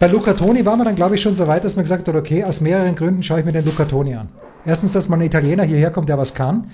[0.00, 2.14] Bei Luca Toni war man dann, glaube ich, schon so weit, dass man gesagt hat,
[2.14, 4.30] okay, aus mehreren Gründen schaue ich mir den Luca Toni an.
[4.64, 6.70] Erstens, dass man ein Italiener hierher kommt, der was kann.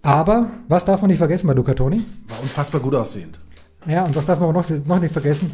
[0.00, 2.02] Aber, was darf man nicht vergessen bei Luca Toni?
[2.26, 3.38] War unfassbar gut aussehend.
[3.86, 5.50] Ja, und was darf man aber noch, noch nicht vergessen?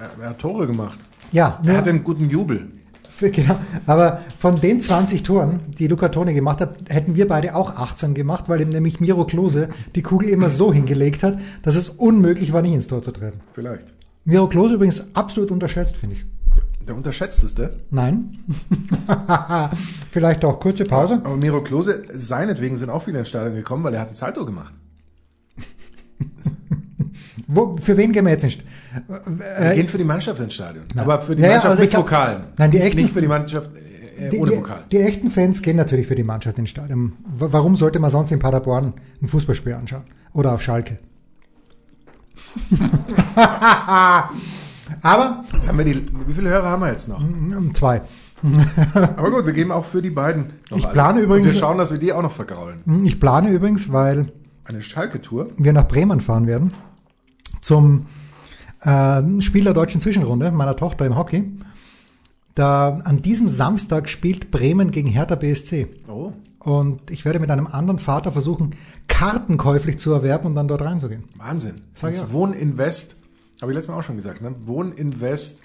[0.00, 1.00] Er, er hat Tore gemacht.
[1.32, 2.68] Ja, Er hatte einen guten Jubel.
[3.20, 7.76] Genau, aber von den 20 Toren, die Luca Toni gemacht hat, hätten wir beide auch
[7.76, 11.88] 18 gemacht, weil ihm nämlich Miro Klose die Kugel immer so hingelegt hat, dass es
[11.88, 13.40] unmöglich war, nicht ins Tor zu treten.
[13.52, 13.97] Vielleicht.
[14.28, 16.26] Miro Klose übrigens absolut unterschätzt, finde ich.
[16.86, 17.80] Der unterschätzteste.
[17.90, 18.38] Nein.
[20.10, 21.20] Vielleicht auch kurze Pause.
[21.24, 24.44] Aber Miro Klose, seinetwegen sind auch viele ins Stadion gekommen, weil er hat ein Salto
[24.44, 24.74] gemacht.
[27.46, 28.62] Wo, für wen gehen wir jetzt nicht?
[29.06, 30.84] Wir gehen für die Mannschaft ins Stadion.
[30.96, 32.42] Aber für die Äh, Ja, Mannschaft also mit Vokalen.
[32.58, 33.70] Nein, die Nicht- echten- Nicht für die Mannschaft
[34.18, 34.80] äh, Die, ohne die, Vokal.
[34.92, 37.12] die echten Fans gehen natürlich für die Mannschaft ins Stadion.
[37.38, 38.92] Warum sollte man sonst in Paderborn
[39.22, 40.02] ein Fußballspiel anschauen?
[40.34, 40.98] Oder auf Schalke?
[45.02, 47.20] Aber Jetzt haben wir die, wie viele Hörer haben wir jetzt noch?
[47.74, 48.00] zwei.
[49.16, 50.92] Aber gut, wir geben auch für die beiden noch Ich alle.
[50.94, 53.02] plane übrigens- Und wir schauen, dass wir die auch noch vergraulen.
[53.04, 54.32] Ich plane übrigens, weil
[54.64, 55.48] Eine Schalke-Tour.
[55.56, 56.72] wir nach Bremen fahren werden
[57.60, 58.06] zum
[58.82, 61.44] äh, Spiel der deutschen Zwischenrunde meiner Tochter im Hockey.
[62.58, 65.86] Da an diesem Samstag spielt Bremen gegen Hertha BSC.
[66.08, 66.32] Oh.
[66.58, 68.72] Und ich werde mit einem anderen Vater versuchen,
[69.06, 71.22] Karten käuflich zu erwerben und dann dort reinzugehen.
[71.36, 71.74] Wahnsinn.
[71.92, 72.32] Sag ja.
[72.32, 73.16] Wohninvest,
[73.62, 74.56] habe ich letztes Mal auch schon gesagt, ne?
[74.64, 75.60] Wohninvest,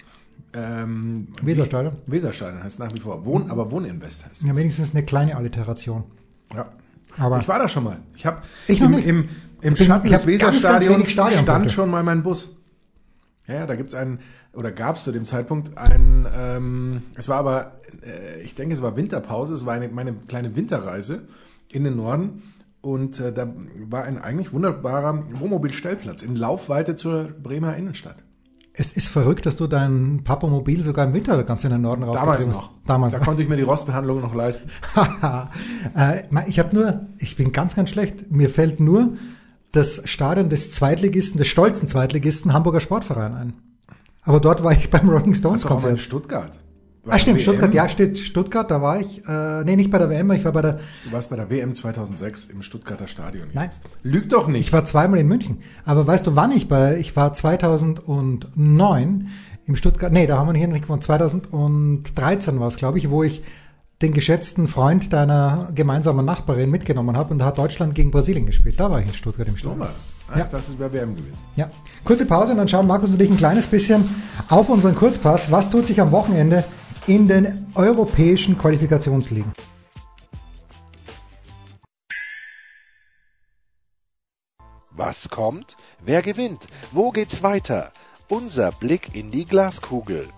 [0.52, 1.94] ähm, Weserstadion?
[2.06, 3.24] Weserstadion heißt nach wie vor.
[3.24, 4.46] Wohn, aber Wohninvest heißt es.
[4.46, 6.04] Ja, wenigstens eine kleine Alliteration.
[6.54, 6.70] Ja.
[7.18, 7.96] Aber- ich war da schon mal.
[8.14, 9.28] Ich habe Ich im, im, im
[9.62, 12.56] Ich bin- Schatten ich des Weserstadions stand schon mal mein Bus.
[13.46, 14.20] Ja, ja, da gibt's einen,
[14.54, 18.80] oder gab es zu dem Zeitpunkt einen, ähm, es war aber, äh, ich denke, es
[18.80, 21.22] war Winterpause, es war eine, meine kleine Winterreise
[21.70, 22.42] in den Norden
[22.80, 23.52] und äh, da
[23.88, 28.16] war ein eigentlich wunderbarer Wohnmobilstellplatz in Laufweite zur Bremer Innenstadt.
[28.76, 32.18] Es ist verrückt, dass du dein Papamobil sogar im Winter ganz in den Norden Damals
[32.18, 32.70] raufgetrieben noch.
[32.84, 34.68] Damals Da konnte ich mir die Rostbehandlung noch leisten.
[35.96, 38.32] äh, ich habe nur, ich bin ganz, ganz schlecht.
[38.32, 39.16] Mir fällt nur
[39.76, 43.52] das Stadion des Zweitligisten, des stolzen Zweitligisten Hamburger Sportverein ein.
[44.22, 46.00] Aber dort war ich beim Rolling Stones auch mal in Konzert.
[46.00, 46.58] Stuttgart.
[47.06, 47.42] Ah, stimmt, WM.
[47.42, 50.52] Stuttgart, ja, steht Stuttgart, da war ich, äh, nee, nicht bei der WM, ich war
[50.52, 53.48] bei der, Du warst bei der WM 2006 im Stuttgarter Stadion.
[53.52, 53.64] Nein.
[53.66, 53.82] jetzt.
[54.02, 54.68] Lüg doch nicht.
[54.68, 55.58] ich war zweimal in München.
[55.84, 59.28] Aber weißt du, wann ich bei, ich war 2009
[59.66, 63.22] im Stuttgart, nee, da haben wir hier nicht gewonnen, 2013 war es, glaube ich, wo
[63.22, 63.42] ich
[64.04, 68.78] den geschätzten Freund deiner gemeinsamen Nachbarin mitgenommen habe und da hat Deutschland gegen Brasilien gespielt.
[68.78, 69.80] Da war ich in Stuttgart im so Stadion.
[69.80, 70.14] war das.
[70.28, 70.44] Ah, Ja.
[70.44, 71.38] Ich dachte, es wäre WM gewesen.
[71.56, 71.70] Ja,
[72.04, 74.04] kurze Pause und dann schauen Markus und ich ein kleines bisschen
[74.50, 75.50] auf unseren Kurzpass.
[75.50, 76.64] Was tut sich am Wochenende
[77.06, 79.52] in den europäischen Qualifikationsligen?
[84.90, 85.76] Was kommt?
[86.04, 86.66] Wer gewinnt?
[86.92, 87.92] Wo geht's weiter?
[88.28, 90.28] Unser Blick in die Glaskugel.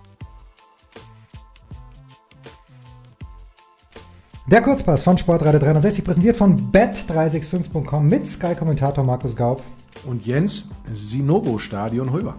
[4.49, 9.61] Der Kurzpass von Sportradio 360 präsentiert von bet365.com mit Sky-Kommentator Markus Gaub.
[10.05, 12.35] Und Jens, Sinobo-Stadion Höber.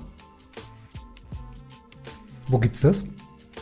[2.47, 3.03] Wo gibt's das?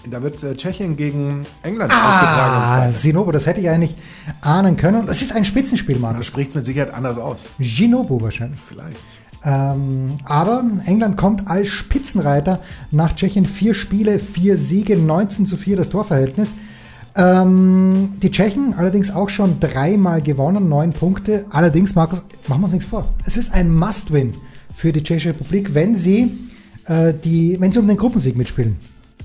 [0.08, 2.54] Da wird äh, Tschechien gegen England ausgetragen.
[2.54, 2.92] am Ah.
[2.92, 3.96] Sinobo, das hätte ich eigentlich
[4.42, 5.08] ahnen können.
[5.08, 6.26] Das ist ein Spitzenspiel, Markus.
[6.26, 7.50] spricht es mit Sicherheit anders aus.
[7.58, 8.60] Ginobo wahrscheinlich.
[8.60, 9.00] Vielleicht.
[9.42, 12.60] Ähm, aber England kommt als Spitzenreiter
[12.92, 16.54] nach Tschechien vier Spiele, vier Siege, 19 zu 4 das Torverhältnis.
[17.16, 21.46] Ähm, die Tschechen allerdings auch schon dreimal gewonnen, neun Punkte.
[21.50, 23.14] Allerdings, Markus, machen wir uns nichts vor.
[23.24, 24.34] Es ist ein Must-Win
[24.74, 26.38] für die Tschechische Republik, wenn sie,
[26.84, 28.76] äh, die, wenn sie um den Gruppensieg mitspielen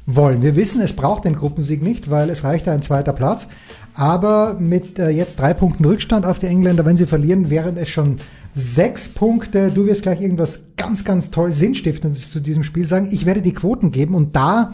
[0.06, 0.42] wollen.
[0.42, 3.48] Wir wissen, es braucht den Gruppensieg nicht, weil es reicht ein zweiter Platz.
[3.94, 7.90] Aber mit äh, jetzt drei Punkten Rückstand auf die Engländer, wenn sie verlieren, wären es
[7.90, 8.20] schon
[8.54, 9.70] sechs Punkte.
[9.70, 13.10] Du wirst gleich irgendwas ganz, ganz toll Sinnstiftendes zu diesem Spiel sagen.
[13.12, 14.74] Ich werde die Quoten geben und da,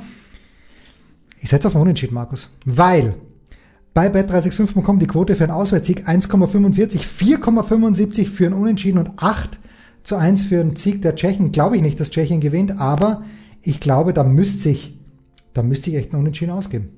[1.40, 3.16] ich setze auf ein Unentschieden, Markus, weil
[3.94, 9.60] bei bet365.com die Quote für einen Auswärtssieg 1,45, 4,75 für einen Unentschieden und 8
[10.04, 11.52] zu 1 für einen Sieg der Tschechen.
[11.52, 13.24] Glaube ich nicht, dass Tschechien gewinnt, aber
[13.62, 14.98] ich glaube, da müsste sich,
[15.54, 16.90] da müsste ich echt einen Unentschieden ausgeben.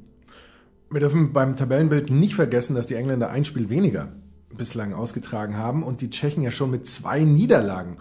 [0.92, 4.12] Wir dürfen beim Tabellenbild nicht vergessen, dass die Engländer ein Spiel weniger
[4.56, 7.98] bislang ausgetragen haben und die Tschechen ja schon mit zwei Niederlagen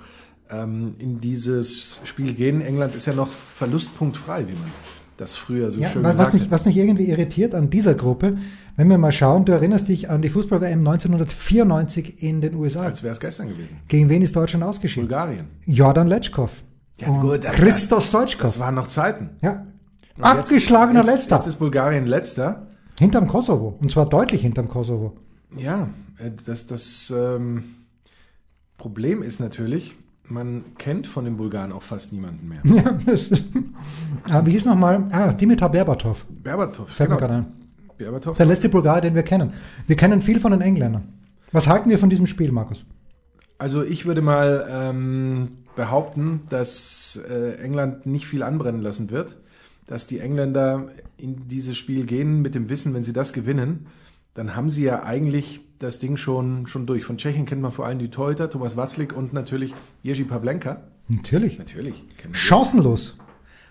[0.50, 2.62] ähm, in dieses Spiel gehen.
[2.62, 4.70] England ist ja noch verlustpunktfrei, wie man
[5.20, 6.50] das früher so Ja, schön was, gesagt mich, hat.
[6.50, 8.38] was mich irgendwie irritiert an dieser Gruppe,
[8.76, 12.82] wenn wir mal schauen, du erinnerst dich an die Fußball-WM 1994 in den USA.
[12.82, 13.78] Als wäre es gestern gewesen.
[13.88, 15.08] Gegen wen ist Deutschland ausgeschieden?
[15.08, 15.46] Bulgarien.
[15.66, 16.50] Jordan Letschkow.
[17.00, 18.58] Ja, gut, Christos Das Stoichkov.
[18.58, 19.30] waren noch Zeiten.
[19.42, 19.66] Ja.
[20.16, 21.36] Und Abgeschlagener jetzt, Letzter.
[21.36, 22.66] Jetzt ist Bulgarien letzter.
[22.98, 23.76] Hinterm Kosovo.
[23.80, 25.16] Und zwar deutlich hinterm Kosovo.
[25.56, 27.62] Ja, äh, das, das ähm,
[28.76, 29.94] Problem ist natürlich,
[30.30, 32.60] man kennt von den Bulgaren auch fast niemanden mehr.
[32.64, 33.44] Ja, das ist,
[34.24, 35.06] ah, wie hieß nochmal?
[35.10, 36.24] Ah, Dimitar Berbatov.
[36.28, 37.46] Berbatov, Fällt mir gerade ein.
[37.96, 38.36] Berbatov.
[38.36, 39.52] Der letzte Bulgar, den wir kennen.
[39.86, 41.12] Wir kennen viel von den Engländern.
[41.52, 42.84] Was halten wir von diesem Spiel, Markus?
[43.58, 49.36] Also ich würde mal ähm, behaupten, dass äh, England nicht viel anbrennen lassen wird,
[49.86, 53.86] dass die Engländer in dieses Spiel gehen mit dem Wissen, wenn sie das gewinnen,
[54.34, 57.04] dann haben sie ja eigentlich das Ding schon, schon durch.
[57.04, 60.82] Von Tschechien kennt man vor allem die Torhüter, Thomas Watzlik und natürlich Jerzy Pavlenka.
[61.08, 61.58] Natürlich.
[61.58, 62.04] Natürlich.
[62.32, 63.16] Chancenlos.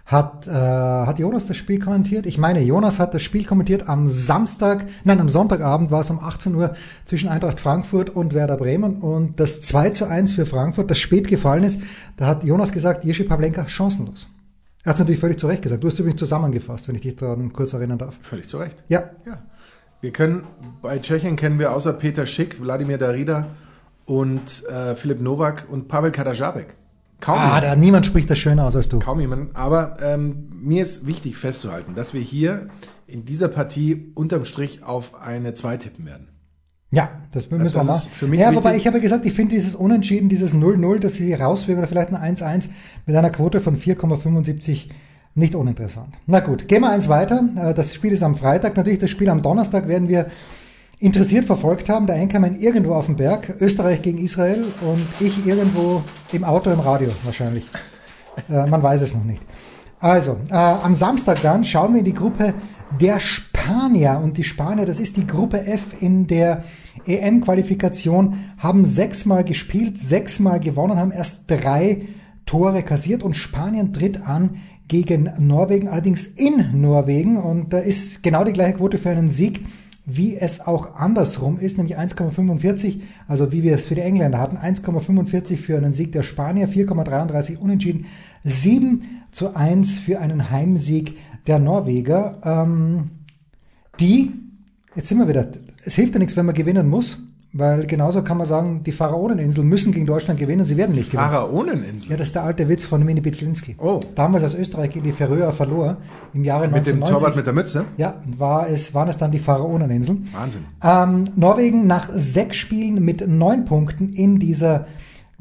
[0.06, 2.26] Hat, äh, hat Jonas das Spiel kommentiert?
[2.26, 6.20] Ich meine, Jonas hat das Spiel kommentiert am Samstag, nein, am Sonntagabend war es um
[6.20, 10.90] 18 Uhr zwischen Eintracht Frankfurt und Werder Bremen und das 2 zu 1 für Frankfurt,
[10.90, 11.82] das spät gefallen ist,
[12.16, 14.28] da hat Jonas gesagt, Jerzy Pavlenka chancenlos.
[14.84, 15.84] Er hat es natürlich völlig zu Recht gesagt.
[15.84, 18.16] Du hast übrigens zusammengefasst, wenn ich dich daran kurz erinnern darf.
[18.22, 18.86] Völlig zu Recht.
[18.88, 19.44] Ja, Ja.
[20.02, 20.44] Wir können,
[20.82, 23.48] bei Tschechien kennen wir außer Peter Schick, Wladimir Darida
[24.06, 26.76] und äh, Philipp Novak und Pavel Kadajabek.
[27.20, 29.00] Kaum ah, da niemand spricht das schöner aus als du.
[29.00, 29.56] Kaum jemand.
[29.56, 32.68] Aber ähm, mir ist wichtig festzuhalten, dass wir hier
[33.08, 36.28] in dieser Partie unterm Strich auf eine 2 tippen werden.
[36.92, 38.10] Ja, das müssen Das wir machen.
[38.14, 38.82] für mich ja, wobei wichtig.
[38.82, 42.36] ich habe gesagt, ich finde dieses Unentschieden, dieses 0-0, das sie rauswirken oder vielleicht ein
[42.36, 42.70] 1-1
[43.06, 44.86] mit einer Quote von 4,75
[45.38, 46.10] nicht uninteressant.
[46.26, 47.44] Na gut, gehen wir eins weiter.
[47.56, 48.76] Äh, Das Spiel ist am Freitag.
[48.76, 50.28] Natürlich das Spiel am Donnerstag werden wir
[51.00, 52.08] interessiert verfolgt haben.
[52.08, 56.02] Der Einkommen irgendwo auf dem Berg, Österreich gegen Israel und ich irgendwo
[56.34, 57.66] im Auto im Radio wahrscheinlich.
[58.50, 59.44] Äh, man weiß es noch nicht.
[60.00, 62.54] Also, äh, am Samstag dann schauen wir in die Gruppe
[63.00, 64.20] der Spanier.
[64.24, 66.64] Und die Spanier, das ist die Gruppe F in der
[67.06, 72.08] EM-Qualifikation, haben sechsmal gespielt, sechsmal gewonnen, haben erst drei
[72.46, 77.38] Tore kassiert und Spanien tritt an gegen Norwegen, allerdings in Norwegen.
[77.38, 79.66] Und da ist genau die gleiche Quote für einen Sieg
[80.10, 84.56] wie es auch andersrum ist, nämlich 1,45, also wie wir es für die Engländer hatten,
[84.56, 88.06] 1,45 für einen Sieg der Spanier, 4,33 unentschieden,
[88.46, 93.10] 7 zu 1 für einen Heimsieg der Norweger, ähm,
[94.00, 94.32] die,
[94.96, 95.50] jetzt sind wir wieder,
[95.84, 97.27] es hilft ja nichts, wenn man gewinnen muss,
[97.58, 101.30] weil genauso kann man sagen, die Pharaoneninseln müssen gegen Deutschland gewinnen, sie werden nicht gewinnen.
[101.30, 102.12] Pharaoneninsel.
[102.12, 103.76] Ja, das ist der alte Witz von Mini Bitschlinski.
[103.80, 104.00] Oh.
[104.16, 105.98] Damals, als Österreich gegen die Färöer verlor,
[106.34, 107.16] im Jahre Mit dem 1990.
[107.16, 107.86] Torwart mit der Mütze.
[107.98, 110.28] Ja, war es, waren es dann die Pharaoneninseln.
[110.34, 110.66] Wahnsinn.
[110.84, 114.86] Ähm, Norwegen nach sechs Spielen mit neun Punkten in dieser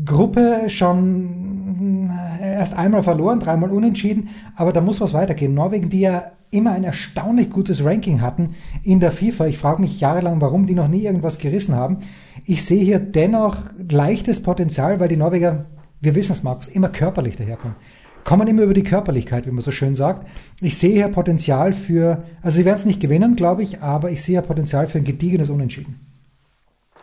[0.05, 5.55] Gruppe schon äh, erst einmal verloren, dreimal unentschieden, aber da muss was weitergehen.
[5.55, 9.47] Norwegen, die ja immer ein erstaunlich gutes Ranking hatten in der FIFA.
[9.47, 11.99] Ich frage mich jahrelang, warum die noch nie irgendwas gerissen haben.
[12.45, 13.59] Ich sehe hier dennoch
[13.91, 15.67] leichtes Potenzial, weil die Norweger,
[16.01, 17.77] wir wissen es, Markus, immer körperlich daherkommen.
[18.25, 20.27] Kommen immer über die Körperlichkeit, wie man so schön sagt.
[20.61, 24.23] Ich sehe hier Potenzial für, also sie werden es nicht gewinnen, glaube ich, aber ich
[24.23, 26.01] sehe hier Potenzial für ein gediegenes Unentschieden.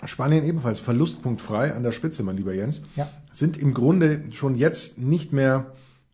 [0.05, 2.81] Spanien ebenfalls verlustpunktfrei an der Spitze, mein lieber Jens.
[2.97, 3.09] Ja.
[3.31, 5.67] Sind im Grunde schon jetzt nicht mehr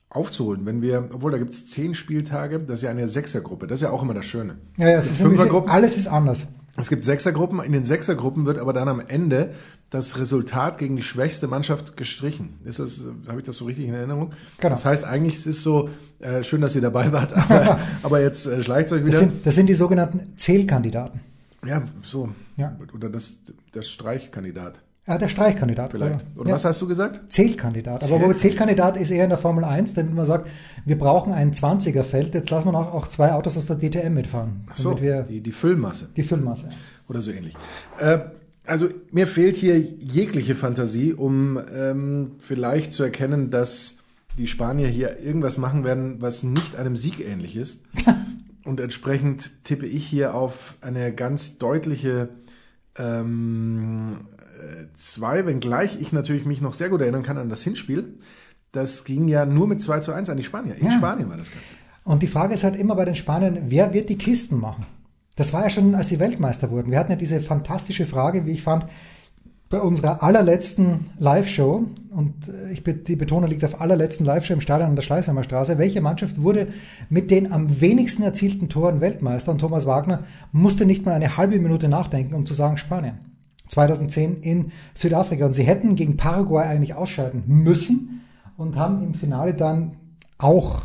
[0.09, 0.65] aufzuholen.
[0.65, 3.67] Wenn wir, obwohl da gibt es zehn Spieltage, das ist ja eine Sechsergruppe.
[3.67, 4.57] Das ist ja auch immer das Schöne.
[4.77, 5.69] Ja, ja, Es es ist ein bisschen, Fünfergruppen.
[5.71, 6.47] alles ist anders.
[6.77, 7.59] Es gibt Sechsergruppen.
[7.61, 9.51] In den Sechsergruppen wird aber dann am Ende
[9.89, 12.53] das Resultat gegen die schwächste Mannschaft gestrichen.
[12.63, 14.31] Ist das, habe ich das so richtig in Erinnerung?
[14.59, 14.69] Genau.
[14.75, 18.45] Das heißt eigentlich, es ist so, äh, schön, dass ihr dabei wart, aber, aber jetzt
[18.45, 19.19] äh, schleicht euch Das wieder.
[19.19, 21.19] sind, das sind die sogenannten Zählkandidaten.
[21.65, 22.29] ja, so.
[22.55, 22.77] Ja.
[22.93, 23.33] Oder das,
[23.73, 25.91] das Streichkandidat Ja, der Streichkandidat.
[25.91, 26.25] vielleicht.
[26.37, 26.55] Oder ja.
[26.55, 27.33] was hast du gesagt?
[27.33, 28.03] Zählkandidat.
[28.03, 28.39] Aber Zählkandidat.
[28.39, 30.47] Zählkandidat ist eher in der Formel 1, damit man sagt,
[30.85, 34.67] wir brauchen ein 20er-Feld, jetzt lassen wir auch, auch zwei Autos aus der DTM mitfahren.
[34.69, 36.09] Ach so, wir die, die Füllmasse.
[36.15, 36.69] die Füllmasse.
[37.07, 37.55] oder so ähnlich.
[37.97, 38.19] Äh,
[38.67, 43.97] also mir fehlt hier jegliche Fantasie, um ähm, vielleicht zu erkennen, dass
[44.37, 47.81] die Spanier hier irgendwas machen werden, was nicht einem Sieg ähnlich ist.
[48.63, 52.29] Und entsprechend tippe ich hier auf eine ganz deutliche
[52.95, 54.27] ähm,
[54.59, 58.19] äh, zwei, wenngleich ich natürlich mich noch sehr gut erinnern kann an das Hinspiel.
[58.71, 60.75] Das ging ja nur mit 2 zu 1 an die Spanier.
[60.75, 60.91] In Ja.
[60.91, 61.73] Spanien war das Ganze.
[62.03, 64.85] Und die Frage ist halt immer bei den Spaniern, wer wird die Kisten machen?
[65.35, 66.91] Das war ja schon, als sie Weltmeister wurden.
[66.91, 68.85] Wir hatten ja diese fantastische Frage, wie ich fand,
[69.69, 74.89] bei unserer allerletzten Live-Show, und äh, ich, die Betonung liegt auf allerletzten Live-Show im Stadion
[74.89, 76.69] an der Schleißheimer Straße, welche Mannschaft wurde
[77.09, 79.51] mit den am wenigsten erzielten Toren Weltmeister?
[79.51, 83.28] Und Thomas Wagner musste nicht mal eine halbe Minute nachdenken, um zu sagen Spanien.
[83.69, 85.45] 2010 in Südafrika.
[85.45, 88.21] Und sie hätten gegen Paraguay eigentlich ausscheiden müssen
[88.57, 89.95] und haben im Finale dann
[90.37, 90.83] auch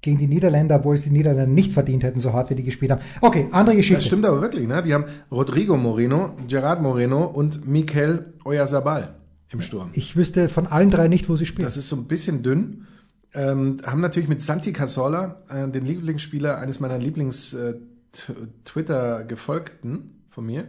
[0.00, 2.92] gegen die Niederländer, obwohl es die Niederländer nicht verdient hätten, so hart wie die gespielt
[2.92, 3.00] haben.
[3.20, 3.96] Okay, andere Geschichte.
[3.96, 4.80] Das stimmt aber wirklich, ne?
[4.84, 9.16] Die haben Rodrigo Moreno, Gerard Moreno und Mikel Oyarzabal
[9.50, 9.90] im Sturm.
[9.94, 11.64] Ich wüsste von allen drei nicht, wo sie spielen.
[11.64, 12.86] Das ist so ein bisschen dünn.
[13.34, 19.98] Ähm, haben natürlich mit Santi Cazorla, äh, den Lieblingsspieler eines meiner Lieblings-Twitter-Gefolgten äh,
[20.30, 20.66] von mir.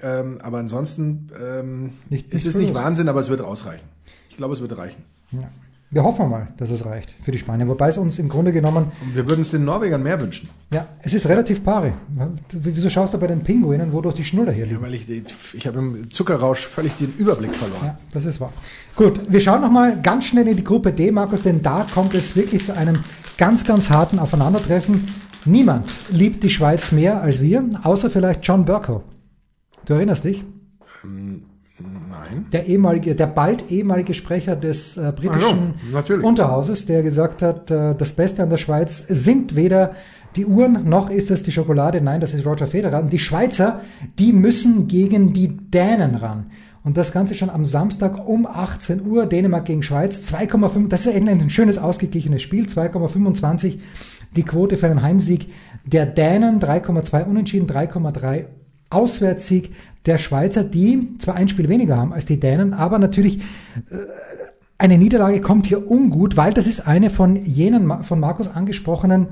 [0.00, 3.84] Ähm, aber ansonsten ähm, nicht, nicht es nicht Wahnsinn, aber es wird ausreichen.
[4.30, 5.02] Ich glaube, es wird reichen.
[5.32, 5.50] Ja.
[5.90, 8.92] Wir hoffen mal, dass es reicht für die Spanier, wobei es uns im Grunde genommen.
[9.00, 10.50] Und wir würden es den Norwegern mehr wünschen.
[10.70, 11.94] Ja, es ist relativ pari.
[12.52, 14.76] Wieso schaust du bei den Pinguinen, wo durch die Schnuller hier liegen?
[14.76, 15.06] Ja, weil ich,
[15.54, 17.86] ich habe im Zuckerrausch völlig den Überblick verloren.
[17.86, 18.52] Ja, das ist wahr.
[18.96, 22.36] Gut, wir schauen nochmal ganz schnell in die Gruppe D, Markus, denn da kommt es
[22.36, 22.98] wirklich zu einem
[23.38, 25.08] ganz, ganz harten Aufeinandertreffen.
[25.46, 29.02] Niemand liebt die Schweiz mehr als wir, außer vielleicht John Burko.
[29.88, 30.44] Du erinnerst dich?
[31.02, 31.44] Ähm,
[31.78, 32.46] Nein.
[32.52, 37.94] Der ehemalige, der bald ehemalige Sprecher des äh, britischen ja, Unterhauses, der gesagt hat, äh,
[37.94, 39.94] das Beste an der Schweiz sind weder
[40.36, 42.02] die Uhren noch ist es die Schokolade.
[42.02, 43.00] Nein, das ist Roger Federer.
[43.00, 43.80] Und die Schweizer,
[44.18, 46.50] die müssen gegen die Dänen ran.
[46.84, 51.14] Und das Ganze schon am Samstag um 18 Uhr, Dänemark gegen Schweiz, 2,5, das ist
[51.14, 53.78] ein schönes ausgeglichenes Spiel, 2,25
[54.36, 55.48] die Quote für einen Heimsieg
[55.86, 58.44] der Dänen, 3,2 Unentschieden, 3,3
[58.90, 59.74] Auswärtssieg
[60.06, 63.38] der Schweizer, die zwar ein Spiel weniger haben als die Dänen, aber natürlich
[63.90, 63.96] äh,
[64.78, 69.28] eine Niederlage kommt hier ungut, weil das ist eine von jenen von Markus angesprochenen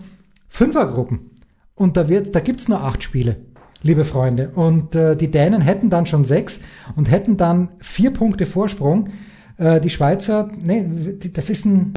[0.48, 1.30] Fünfergruppen.
[1.76, 3.36] Und da wird, da gibt's nur acht Spiele,
[3.82, 4.50] liebe Freunde.
[4.54, 6.60] Und äh, die Dänen hätten dann schon sechs
[6.96, 9.10] und hätten dann vier Punkte Vorsprung.
[9.56, 10.84] Äh, die Schweizer, nee,
[11.32, 11.94] das ist ein,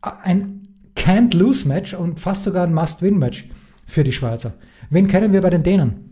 [0.00, 0.62] ein
[0.96, 3.48] Can't-Lose-Match und fast sogar ein Must-Win-Match
[3.86, 4.54] für die Schweizer.
[4.90, 6.07] Wen kennen wir bei den Dänen?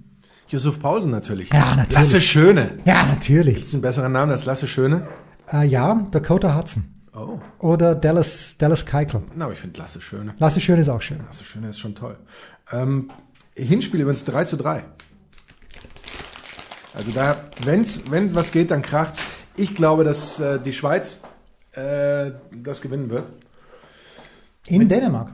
[0.48, 1.50] Josef Pausen natürlich.
[1.50, 1.92] Ja, natürlich.
[1.92, 2.78] Lasse Schöne.
[2.84, 3.54] Ja, natürlich.
[3.54, 5.06] Gibt es einen besseren Namen als Lasse Schöne?
[5.52, 6.84] Äh, ja, Dakota Hudson.
[7.14, 7.38] Oh.
[7.58, 9.22] Oder Dallas, Dallas Keitel.
[9.34, 10.34] Na, aber ich finde Lasse Schöne.
[10.38, 11.20] Lasse Schöne ist auch schön.
[11.26, 12.16] Lasse Schöne ist schon toll.
[12.70, 13.10] Ähm,
[13.56, 14.84] Hinspiel übrigens 3 zu 3.
[16.94, 19.20] Also da, wenn's, wenn was geht, dann kracht's.
[19.56, 21.20] Ich glaube, dass äh, die Schweiz
[21.72, 23.32] äh, das gewinnen wird.
[24.66, 25.32] In mit, Dänemark?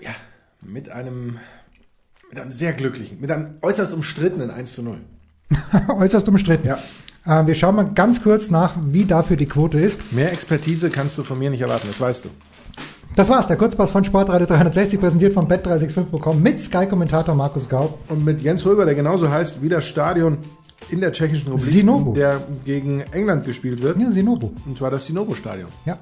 [0.00, 0.10] Ja,
[0.60, 1.38] mit einem
[2.32, 4.96] mit einem sehr glücklichen, mit einem äußerst umstrittenen 1 zu 0.
[5.98, 6.66] äußerst umstritten.
[6.66, 6.78] Ja.
[7.26, 10.14] Äh, wir schauen mal ganz kurz nach, wie dafür die Quote ist.
[10.14, 12.30] Mehr Expertise kannst du von mir nicht erwarten, das weißt du.
[13.16, 17.98] Das war's, der Kurzpass von Sportradio 360, präsentiert von bet365.com mit Sky-Kommentator Markus Gaub.
[18.08, 20.38] Und mit Jens Röber, der genauso heißt wie das Stadion
[20.88, 22.14] in der Tschechischen Republik, Sinobu.
[22.14, 23.98] der gegen England gespielt wird.
[23.98, 24.52] Ja, Sinobu.
[24.64, 25.68] Und zwar das Sinobu-Stadion.
[25.84, 25.98] Ja.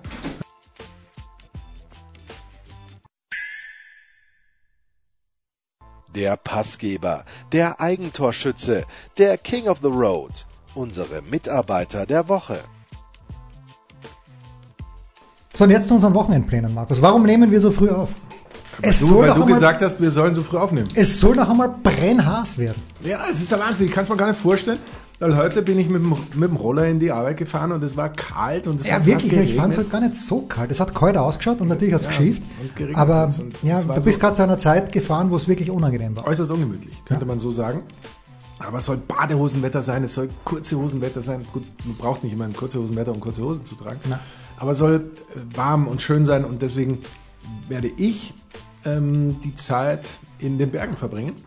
[6.15, 8.85] Der Passgeber, der Eigentorschütze,
[9.19, 12.61] der King of the Road, unsere Mitarbeiter der Woche.
[15.55, 17.03] So, und jetzt zu unseren Wochenendplänen, Markus.
[17.03, 18.11] Warum nehmen wir so früh auf?
[18.83, 20.89] Es du, soll weil du gesagt hast, wir sollen so früh aufnehmen.
[20.95, 22.83] Es soll doch einmal brennhaß werden.
[23.03, 23.87] Ja, es ist der Wahnsinn.
[23.87, 24.79] Ich kann es mir gar nicht vorstellen.
[25.21, 27.95] Weil heute bin ich mit dem, mit dem Roller in die Arbeit gefahren und es
[27.95, 30.71] war kalt und es ja, hat wirklich, ich fand es halt gar nicht so kalt.
[30.71, 32.43] Es hat kalt ausgeschaut und natürlich hat es ja, geschieft.
[32.95, 33.29] Aber
[33.63, 36.27] ja, du bist so gerade zu einer Zeit gefahren, wo es wirklich unangenehm war.
[36.27, 37.29] Äußerst ungemütlich, könnte ja.
[37.29, 37.83] man so sagen.
[38.61, 41.47] Aber es soll Badehosenwetter sein, es soll kurze Hosenwetter sein.
[41.53, 44.01] Gut, man braucht nicht immer ein kurze Hosenwetter, um kurze Hosen zu tragen.
[44.09, 44.21] Na.
[44.57, 47.01] Aber es soll äh, warm und schön sein und deswegen
[47.69, 48.33] werde ich
[48.87, 51.43] ähm, die Zeit in den Bergen verbringen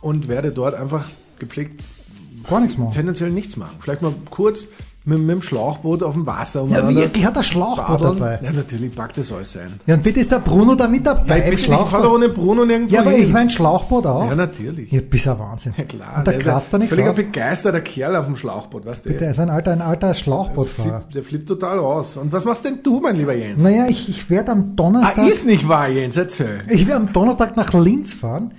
[0.00, 1.82] und werde dort einfach gepflegt
[2.48, 2.90] Gar nichts machen.
[2.90, 3.76] Tendenziell nichts machen.
[3.80, 4.66] Vielleicht mal kurz
[5.04, 6.62] mit, mit dem Schlauchboot auf dem Wasser.
[6.62, 8.18] Um ja, die hat ein Schlauchboot badeln.
[8.18, 8.38] dabei.
[8.42, 9.80] Ja, natürlich, packt das alles sein.
[9.86, 11.38] Ja, und bitte ist der Bruno da mit dabei.
[11.46, 13.24] Ja, ich fahre ohne Bruno nirgendwo Ja, aber hin.
[13.24, 14.28] ich mein Schlauchboot auch.
[14.28, 14.92] Ja, natürlich.
[14.92, 15.72] Ja, bist ja Wahnsinn.
[15.76, 16.18] Ja, klar.
[16.18, 19.10] Und da kratzt er nichts Völlig ein begeisterter Kerl auf dem Schlauchboot, weißt du?
[19.10, 20.90] Bitte, er ist ein alter, ein alter Schlauchbootfahrer.
[20.90, 22.18] Der, der flippt total aus.
[22.18, 23.62] Und was machst denn du, mein lieber Jens?
[23.62, 25.24] Naja, ich, ich werde am Donnerstag...
[25.24, 26.60] Ah, ist nicht wahr, Jens, erzähl.
[26.68, 28.52] Ich werde am Donnerstag nach Linz fahren,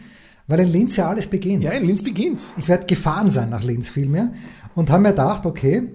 [0.51, 1.63] weil in Linz ja alles beginnt.
[1.63, 2.53] Ja, in Linz beginnt's.
[2.57, 4.33] Ich werde gefahren sein nach Linz vielmehr
[4.75, 5.87] und haben mir gedacht, okay,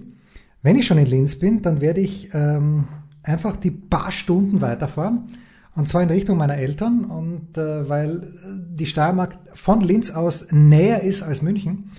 [0.63, 2.85] wenn ich schon in Linz bin, dann werde ich ähm,
[3.21, 5.27] einfach die paar Stunden weiterfahren.
[5.75, 7.05] Und zwar in Richtung meiner Eltern.
[7.05, 8.33] Und äh, weil
[8.71, 11.91] die Steiermark von Linz aus näher ist als München.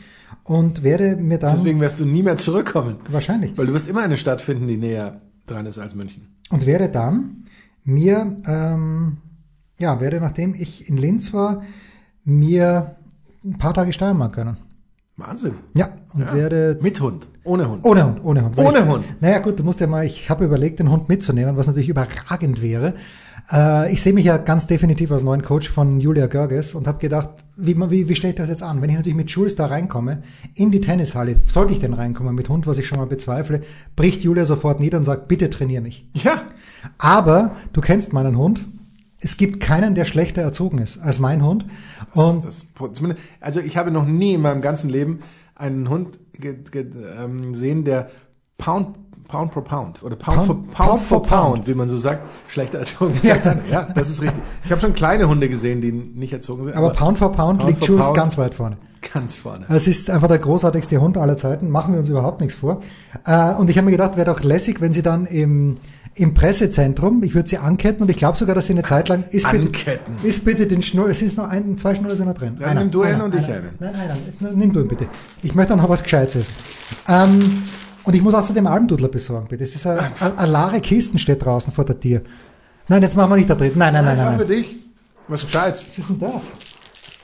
[0.43, 1.55] Und werde mir dann.
[1.55, 2.97] Deswegen wirst du nie mehr zurückkommen.
[3.09, 3.57] Wahrscheinlich.
[3.57, 6.27] Weil du wirst immer eine Stadt finden, die näher dran ist als München.
[6.51, 7.45] Und werde dann
[7.85, 9.19] mir, ähm,
[9.79, 11.63] ja, werde nachdem ich in Linz war,
[12.29, 12.97] mir
[13.45, 14.57] ein paar Tage Steiermark gönnen.
[15.17, 15.55] Wahnsinn.
[15.75, 16.35] Ja, und Ja.
[16.35, 17.27] werde Mit Hund.
[17.43, 17.85] Ohne Hund.
[17.85, 18.59] ohne Hund, ohne Hund.
[18.59, 19.05] Ohne ich, Hund.
[19.21, 22.63] Naja gut, du musst ja mal, ich habe überlegt, den Hund mitzunehmen, was natürlich überragend
[22.63, 22.95] wäre.
[23.51, 26.99] Äh, ich sehe mich ja ganz definitiv als neuen Coach von Julia Görges und habe
[26.99, 28.81] gedacht, wie, wie, wie stelle ich das jetzt an?
[28.83, 30.23] Wenn ich natürlich mit Jules da reinkomme,
[30.55, 33.63] in die Tennishalle, sollte ich denn reinkommen mit Hund, was ich schon mal bezweifle,
[33.97, 36.07] bricht Julia sofort nieder und sagt, bitte trainier mich.
[36.15, 36.43] Ja.
[36.99, 38.65] Aber du kennst meinen Hund.
[39.21, 41.67] Es gibt keinen, der schlechter erzogen ist als mein Hund.
[42.15, 45.21] Und Das, zumindest, also ich habe noch nie in meinem ganzen Leben
[45.55, 46.87] einen Hund ge, ge,
[47.19, 48.11] ähm, der
[48.59, 51.67] Pound, Pound per Pound oder Pound, for, Pound, Pound for Pound, Pound.
[51.67, 53.25] wie man so sagt, schlechter erzogen ist.
[53.25, 53.37] Ja.
[53.71, 54.41] ja, das ist richtig.
[54.65, 56.75] Ich habe schon kleine Hunde gesehen, die nicht erzogen sind.
[56.75, 58.79] aber Pound for Pound, Pound liegt for Jules ganz weit vorne.
[59.13, 59.67] ganz vorne.
[59.69, 61.71] Es ist einfach der großartigste Hund aller Zeiten.
[61.71, 62.81] Machen wir uns überhaupt nichts vor.
[63.27, 65.77] Äh, und ich habe mir gedacht, wäre doch lässig, wenn sie dann im,
[66.19, 69.25] im Pressezentrum, ich würde sie anketten und ich glaube sogar, dass sie eine Zeit lang
[69.31, 70.15] ist bitte, Anketten.
[70.23, 72.57] ist bitte den Schnur, es ist noch ein, zwei Schnurre sind noch drin.
[72.59, 73.71] Dann nimm du einen und ich einen.
[73.79, 74.17] Nein, einer.
[74.29, 75.07] Ist- Nimm du ihn bitte.
[75.43, 76.51] Ich möchte dann noch was Gescheites.
[77.09, 77.39] Ähm,
[78.05, 79.65] und ich muss außerdem Almdudler besorgen, bitte.
[79.65, 82.23] Es ist eine, eine, eine leere Kisten steht draußen vor der Tür.
[82.89, 83.73] Nein, jetzt machen wir nicht da drin.
[83.75, 84.33] Nein, nein, nein, nein.
[84.39, 84.49] für nein.
[84.49, 84.77] dich.
[85.29, 85.87] Was Gescheites.
[85.89, 86.53] Was ist denn das?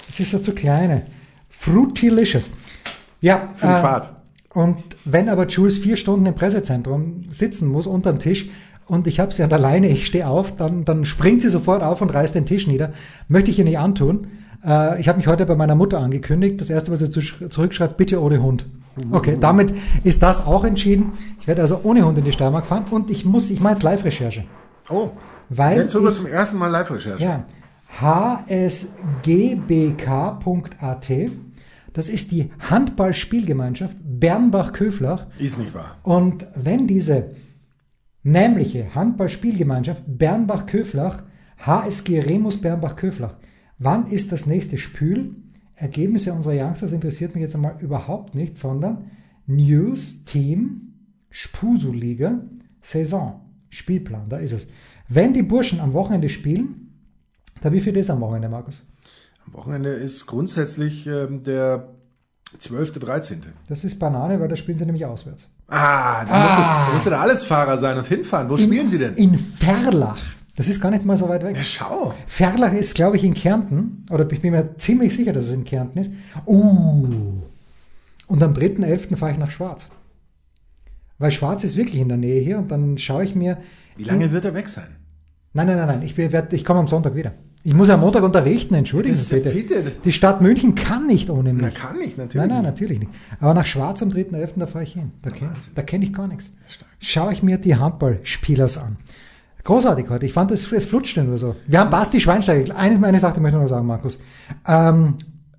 [0.06, 1.06] Das ist ja zu kleine.
[1.48, 2.50] Fruitylicious.
[3.20, 3.48] Ja.
[3.54, 4.10] Für die äh, Fahrt.
[4.52, 8.50] Und wenn aber Jules vier Stunden im Pressezentrum sitzen muss, unterm Tisch,
[8.86, 11.82] und ich habe sie an der Leine, ich stehe auf, dann, dann springt sie sofort
[11.82, 12.92] auf und reißt den Tisch nieder.
[13.28, 14.26] Möchte ich ihr nicht antun.
[14.64, 16.60] Äh, ich habe mich heute bei meiner Mutter angekündigt.
[16.60, 18.66] Das erste, was sie zu- zurückschreibt, bitte ohne Hund.
[19.10, 21.12] Okay, damit ist das auch entschieden.
[21.40, 23.82] Ich werde also ohne Hund in die Steiermark fahren und ich muss, ich mache jetzt
[23.82, 24.44] Live-Recherche.
[24.88, 25.08] Oh.
[25.48, 27.24] Weil Jetzt sogar zum ersten Mal Live-Recherche.
[27.24, 27.44] Ja.
[30.04, 31.10] hsgbk.at.
[31.92, 35.26] Das ist die Handballspielgemeinschaft Bernbach-Köflach.
[35.38, 35.96] Ist nicht wahr.
[36.02, 37.26] Und wenn diese
[38.24, 41.22] nämliche Handballspielgemeinschaft Bernbach-Köflach,
[41.58, 43.36] HSG Remus Bernbach-Köflach,
[43.78, 45.36] wann ist das nächste Spül?
[45.76, 49.10] Ergebnisse unserer Youngsters interessiert mich jetzt einmal überhaupt nicht, sondern
[49.46, 50.94] News, Team,
[51.30, 52.40] Spusu-Liga,
[52.80, 54.66] Saison, Spielplan, da ist es.
[55.08, 56.92] Wenn die Burschen am Wochenende spielen,
[57.60, 58.90] da wie viel ist am Wochenende, Markus?
[59.46, 61.88] Am Wochenende ist grundsätzlich ähm, der
[62.58, 63.42] 12., 13.
[63.68, 65.50] Das ist Banane, weil da spielen sie nämlich auswärts.
[65.68, 66.42] Ah, da, Ah.
[66.42, 68.48] Musst du, da musst du da alles Fahrer sein und hinfahren.
[68.50, 69.14] Wo spielen sie denn?
[69.14, 70.20] In Ferlach.
[70.56, 71.56] Das ist gar nicht mal so weit weg.
[71.56, 72.14] Ja, schau.
[72.26, 74.06] Ferlach ist, glaube ich, in Kärnten.
[74.10, 76.12] Oder ich bin mir ziemlich sicher, dass es in Kärnten ist.
[76.46, 77.42] Uh.
[78.26, 79.16] Und am 3.11.
[79.16, 79.88] fahre ich nach Schwarz.
[81.18, 82.58] Weil Schwarz ist wirklich in der Nähe hier.
[82.58, 83.58] Und dann schaue ich mir...
[83.96, 84.96] Wie lange wird er weg sein?
[85.54, 86.02] Nein, nein, nein, nein.
[86.02, 87.32] Ich, werd- ich komme am Sonntag wieder.
[87.66, 89.48] Ich muss ja am Montag unterrichten, entschuldigen Sie bitte.
[89.48, 89.92] bitte.
[90.04, 91.62] Die Stadt München kann nicht ohne mich.
[91.62, 92.46] Na, kann nicht, natürlich.
[92.46, 93.10] Nein, nein, natürlich nicht.
[93.40, 94.50] Aber nach Schwarz am 3.11.
[94.56, 95.12] da fahre ich hin.
[95.22, 95.52] Da kenne
[95.86, 96.52] kenn ich gar nichts.
[97.00, 98.98] Schaue ich mir die Handballspielers an.
[99.64, 100.26] Großartig heute.
[100.26, 101.56] Ich fand, es, es flutschte nur so.
[101.66, 102.76] Wir haben Basti Schweinsteiger.
[102.76, 104.18] Eine, eine Sache möchte ich noch sagen, Markus.
[104.68, 105.14] Ähm,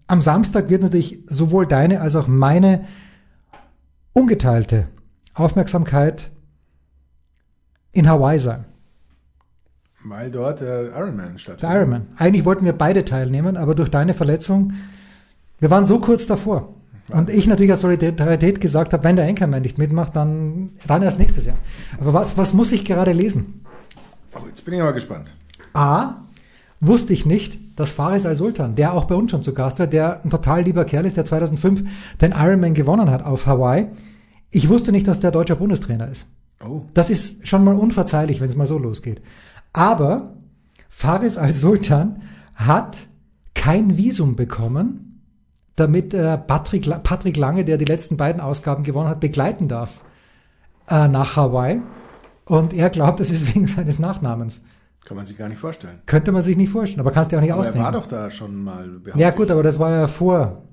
[0.05, 2.85] am Samstag wird natürlich sowohl deine als auch meine
[4.13, 4.89] ungeteilte
[5.33, 6.29] Aufmerksamkeit
[7.93, 8.65] in Hawaii sein.
[10.07, 11.75] Weil dort der Ironman Der stattfindet.
[11.75, 12.07] Ironman.
[12.17, 14.73] Eigentlich wollten wir beide teilnehmen, aber durch deine Verletzung,
[15.59, 16.73] wir waren so kurz davor.
[17.09, 21.19] Und ich natürlich aus Solidarität gesagt habe, wenn der Enkermann nicht mitmacht, dann, dann erst
[21.19, 21.57] nächstes Jahr.
[21.99, 23.65] Aber was, was muss ich gerade lesen?
[24.35, 25.35] Oh, jetzt bin ich aber gespannt.
[25.73, 26.21] A,
[26.81, 30.23] wusste ich nicht, dass Faris Al-Sultan, der auch bei uns schon zu Gast war, der
[30.23, 31.83] ein total lieber Kerl ist, der 2005
[32.21, 33.87] den Ironman gewonnen hat auf Hawaii.
[34.51, 36.27] Ich wusste nicht, dass der deutscher Bundestrainer ist.
[36.63, 36.83] Oh.
[36.93, 39.21] Das ist schon mal unverzeihlich, wenn es mal so losgeht.
[39.75, 40.37] Aber
[40.89, 42.21] Faris al-Sultan
[42.53, 43.07] hat
[43.53, 45.21] kein Visum bekommen,
[45.75, 49.99] damit äh, Patrick, Patrick Lange, der die letzten beiden Ausgaben gewonnen hat, begleiten darf
[50.89, 51.81] äh, nach Hawaii.
[52.45, 54.63] Und er glaubt, es ist wegen seines Nachnamens.
[55.03, 55.99] Kann man sich gar nicht vorstellen.
[56.05, 57.85] Könnte man sich nicht vorstellen, aber kannst du dir auch nicht Aber er ausdenken.
[57.85, 59.01] war doch da schon mal.
[59.15, 60.63] ja gut, aber das war ja vor,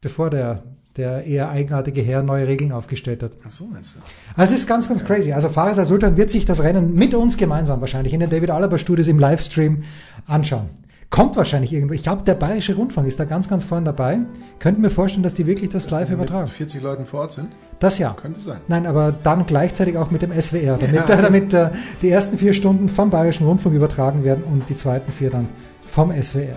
[0.00, 0.62] bevor der,
[0.96, 3.32] der eher eigenartige Herr neue Regeln aufgestellt hat.
[3.46, 4.00] Ach so meinst du?
[4.36, 5.32] Also es ist ganz, ganz crazy.
[5.32, 8.78] Also Faris Al-Sultan wird sich das Rennen mit uns gemeinsam wahrscheinlich in den David Alaba
[8.78, 9.84] Studios im Livestream
[10.26, 10.68] anschauen.
[11.12, 11.92] Kommt wahrscheinlich irgendwo.
[11.92, 14.20] Ich glaube, der Bayerische Rundfunk ist da ganz, ganz vorne dabei.
[14.60, 16.44] Könnten wir vorstellen, dass die wirklich das live Die übertragen.
[16.44, 17.48] Mit 40 Leuten vor Ort sind?
[17.80, 18.14] Das ja.
[18.14, 18.60] Könnte sein.
[18.68, 21.16] Nein, aber dann gleichzeitig auch mit dem SWR, damit, Ja.
[21.20, 21.68] damit äh,
[22.00, 25.48] die ersten vier Stunden vom Bayerischen Rundfunk übertragen werden und die zweiten vier dann
[25.84, 26.56] vom SWR.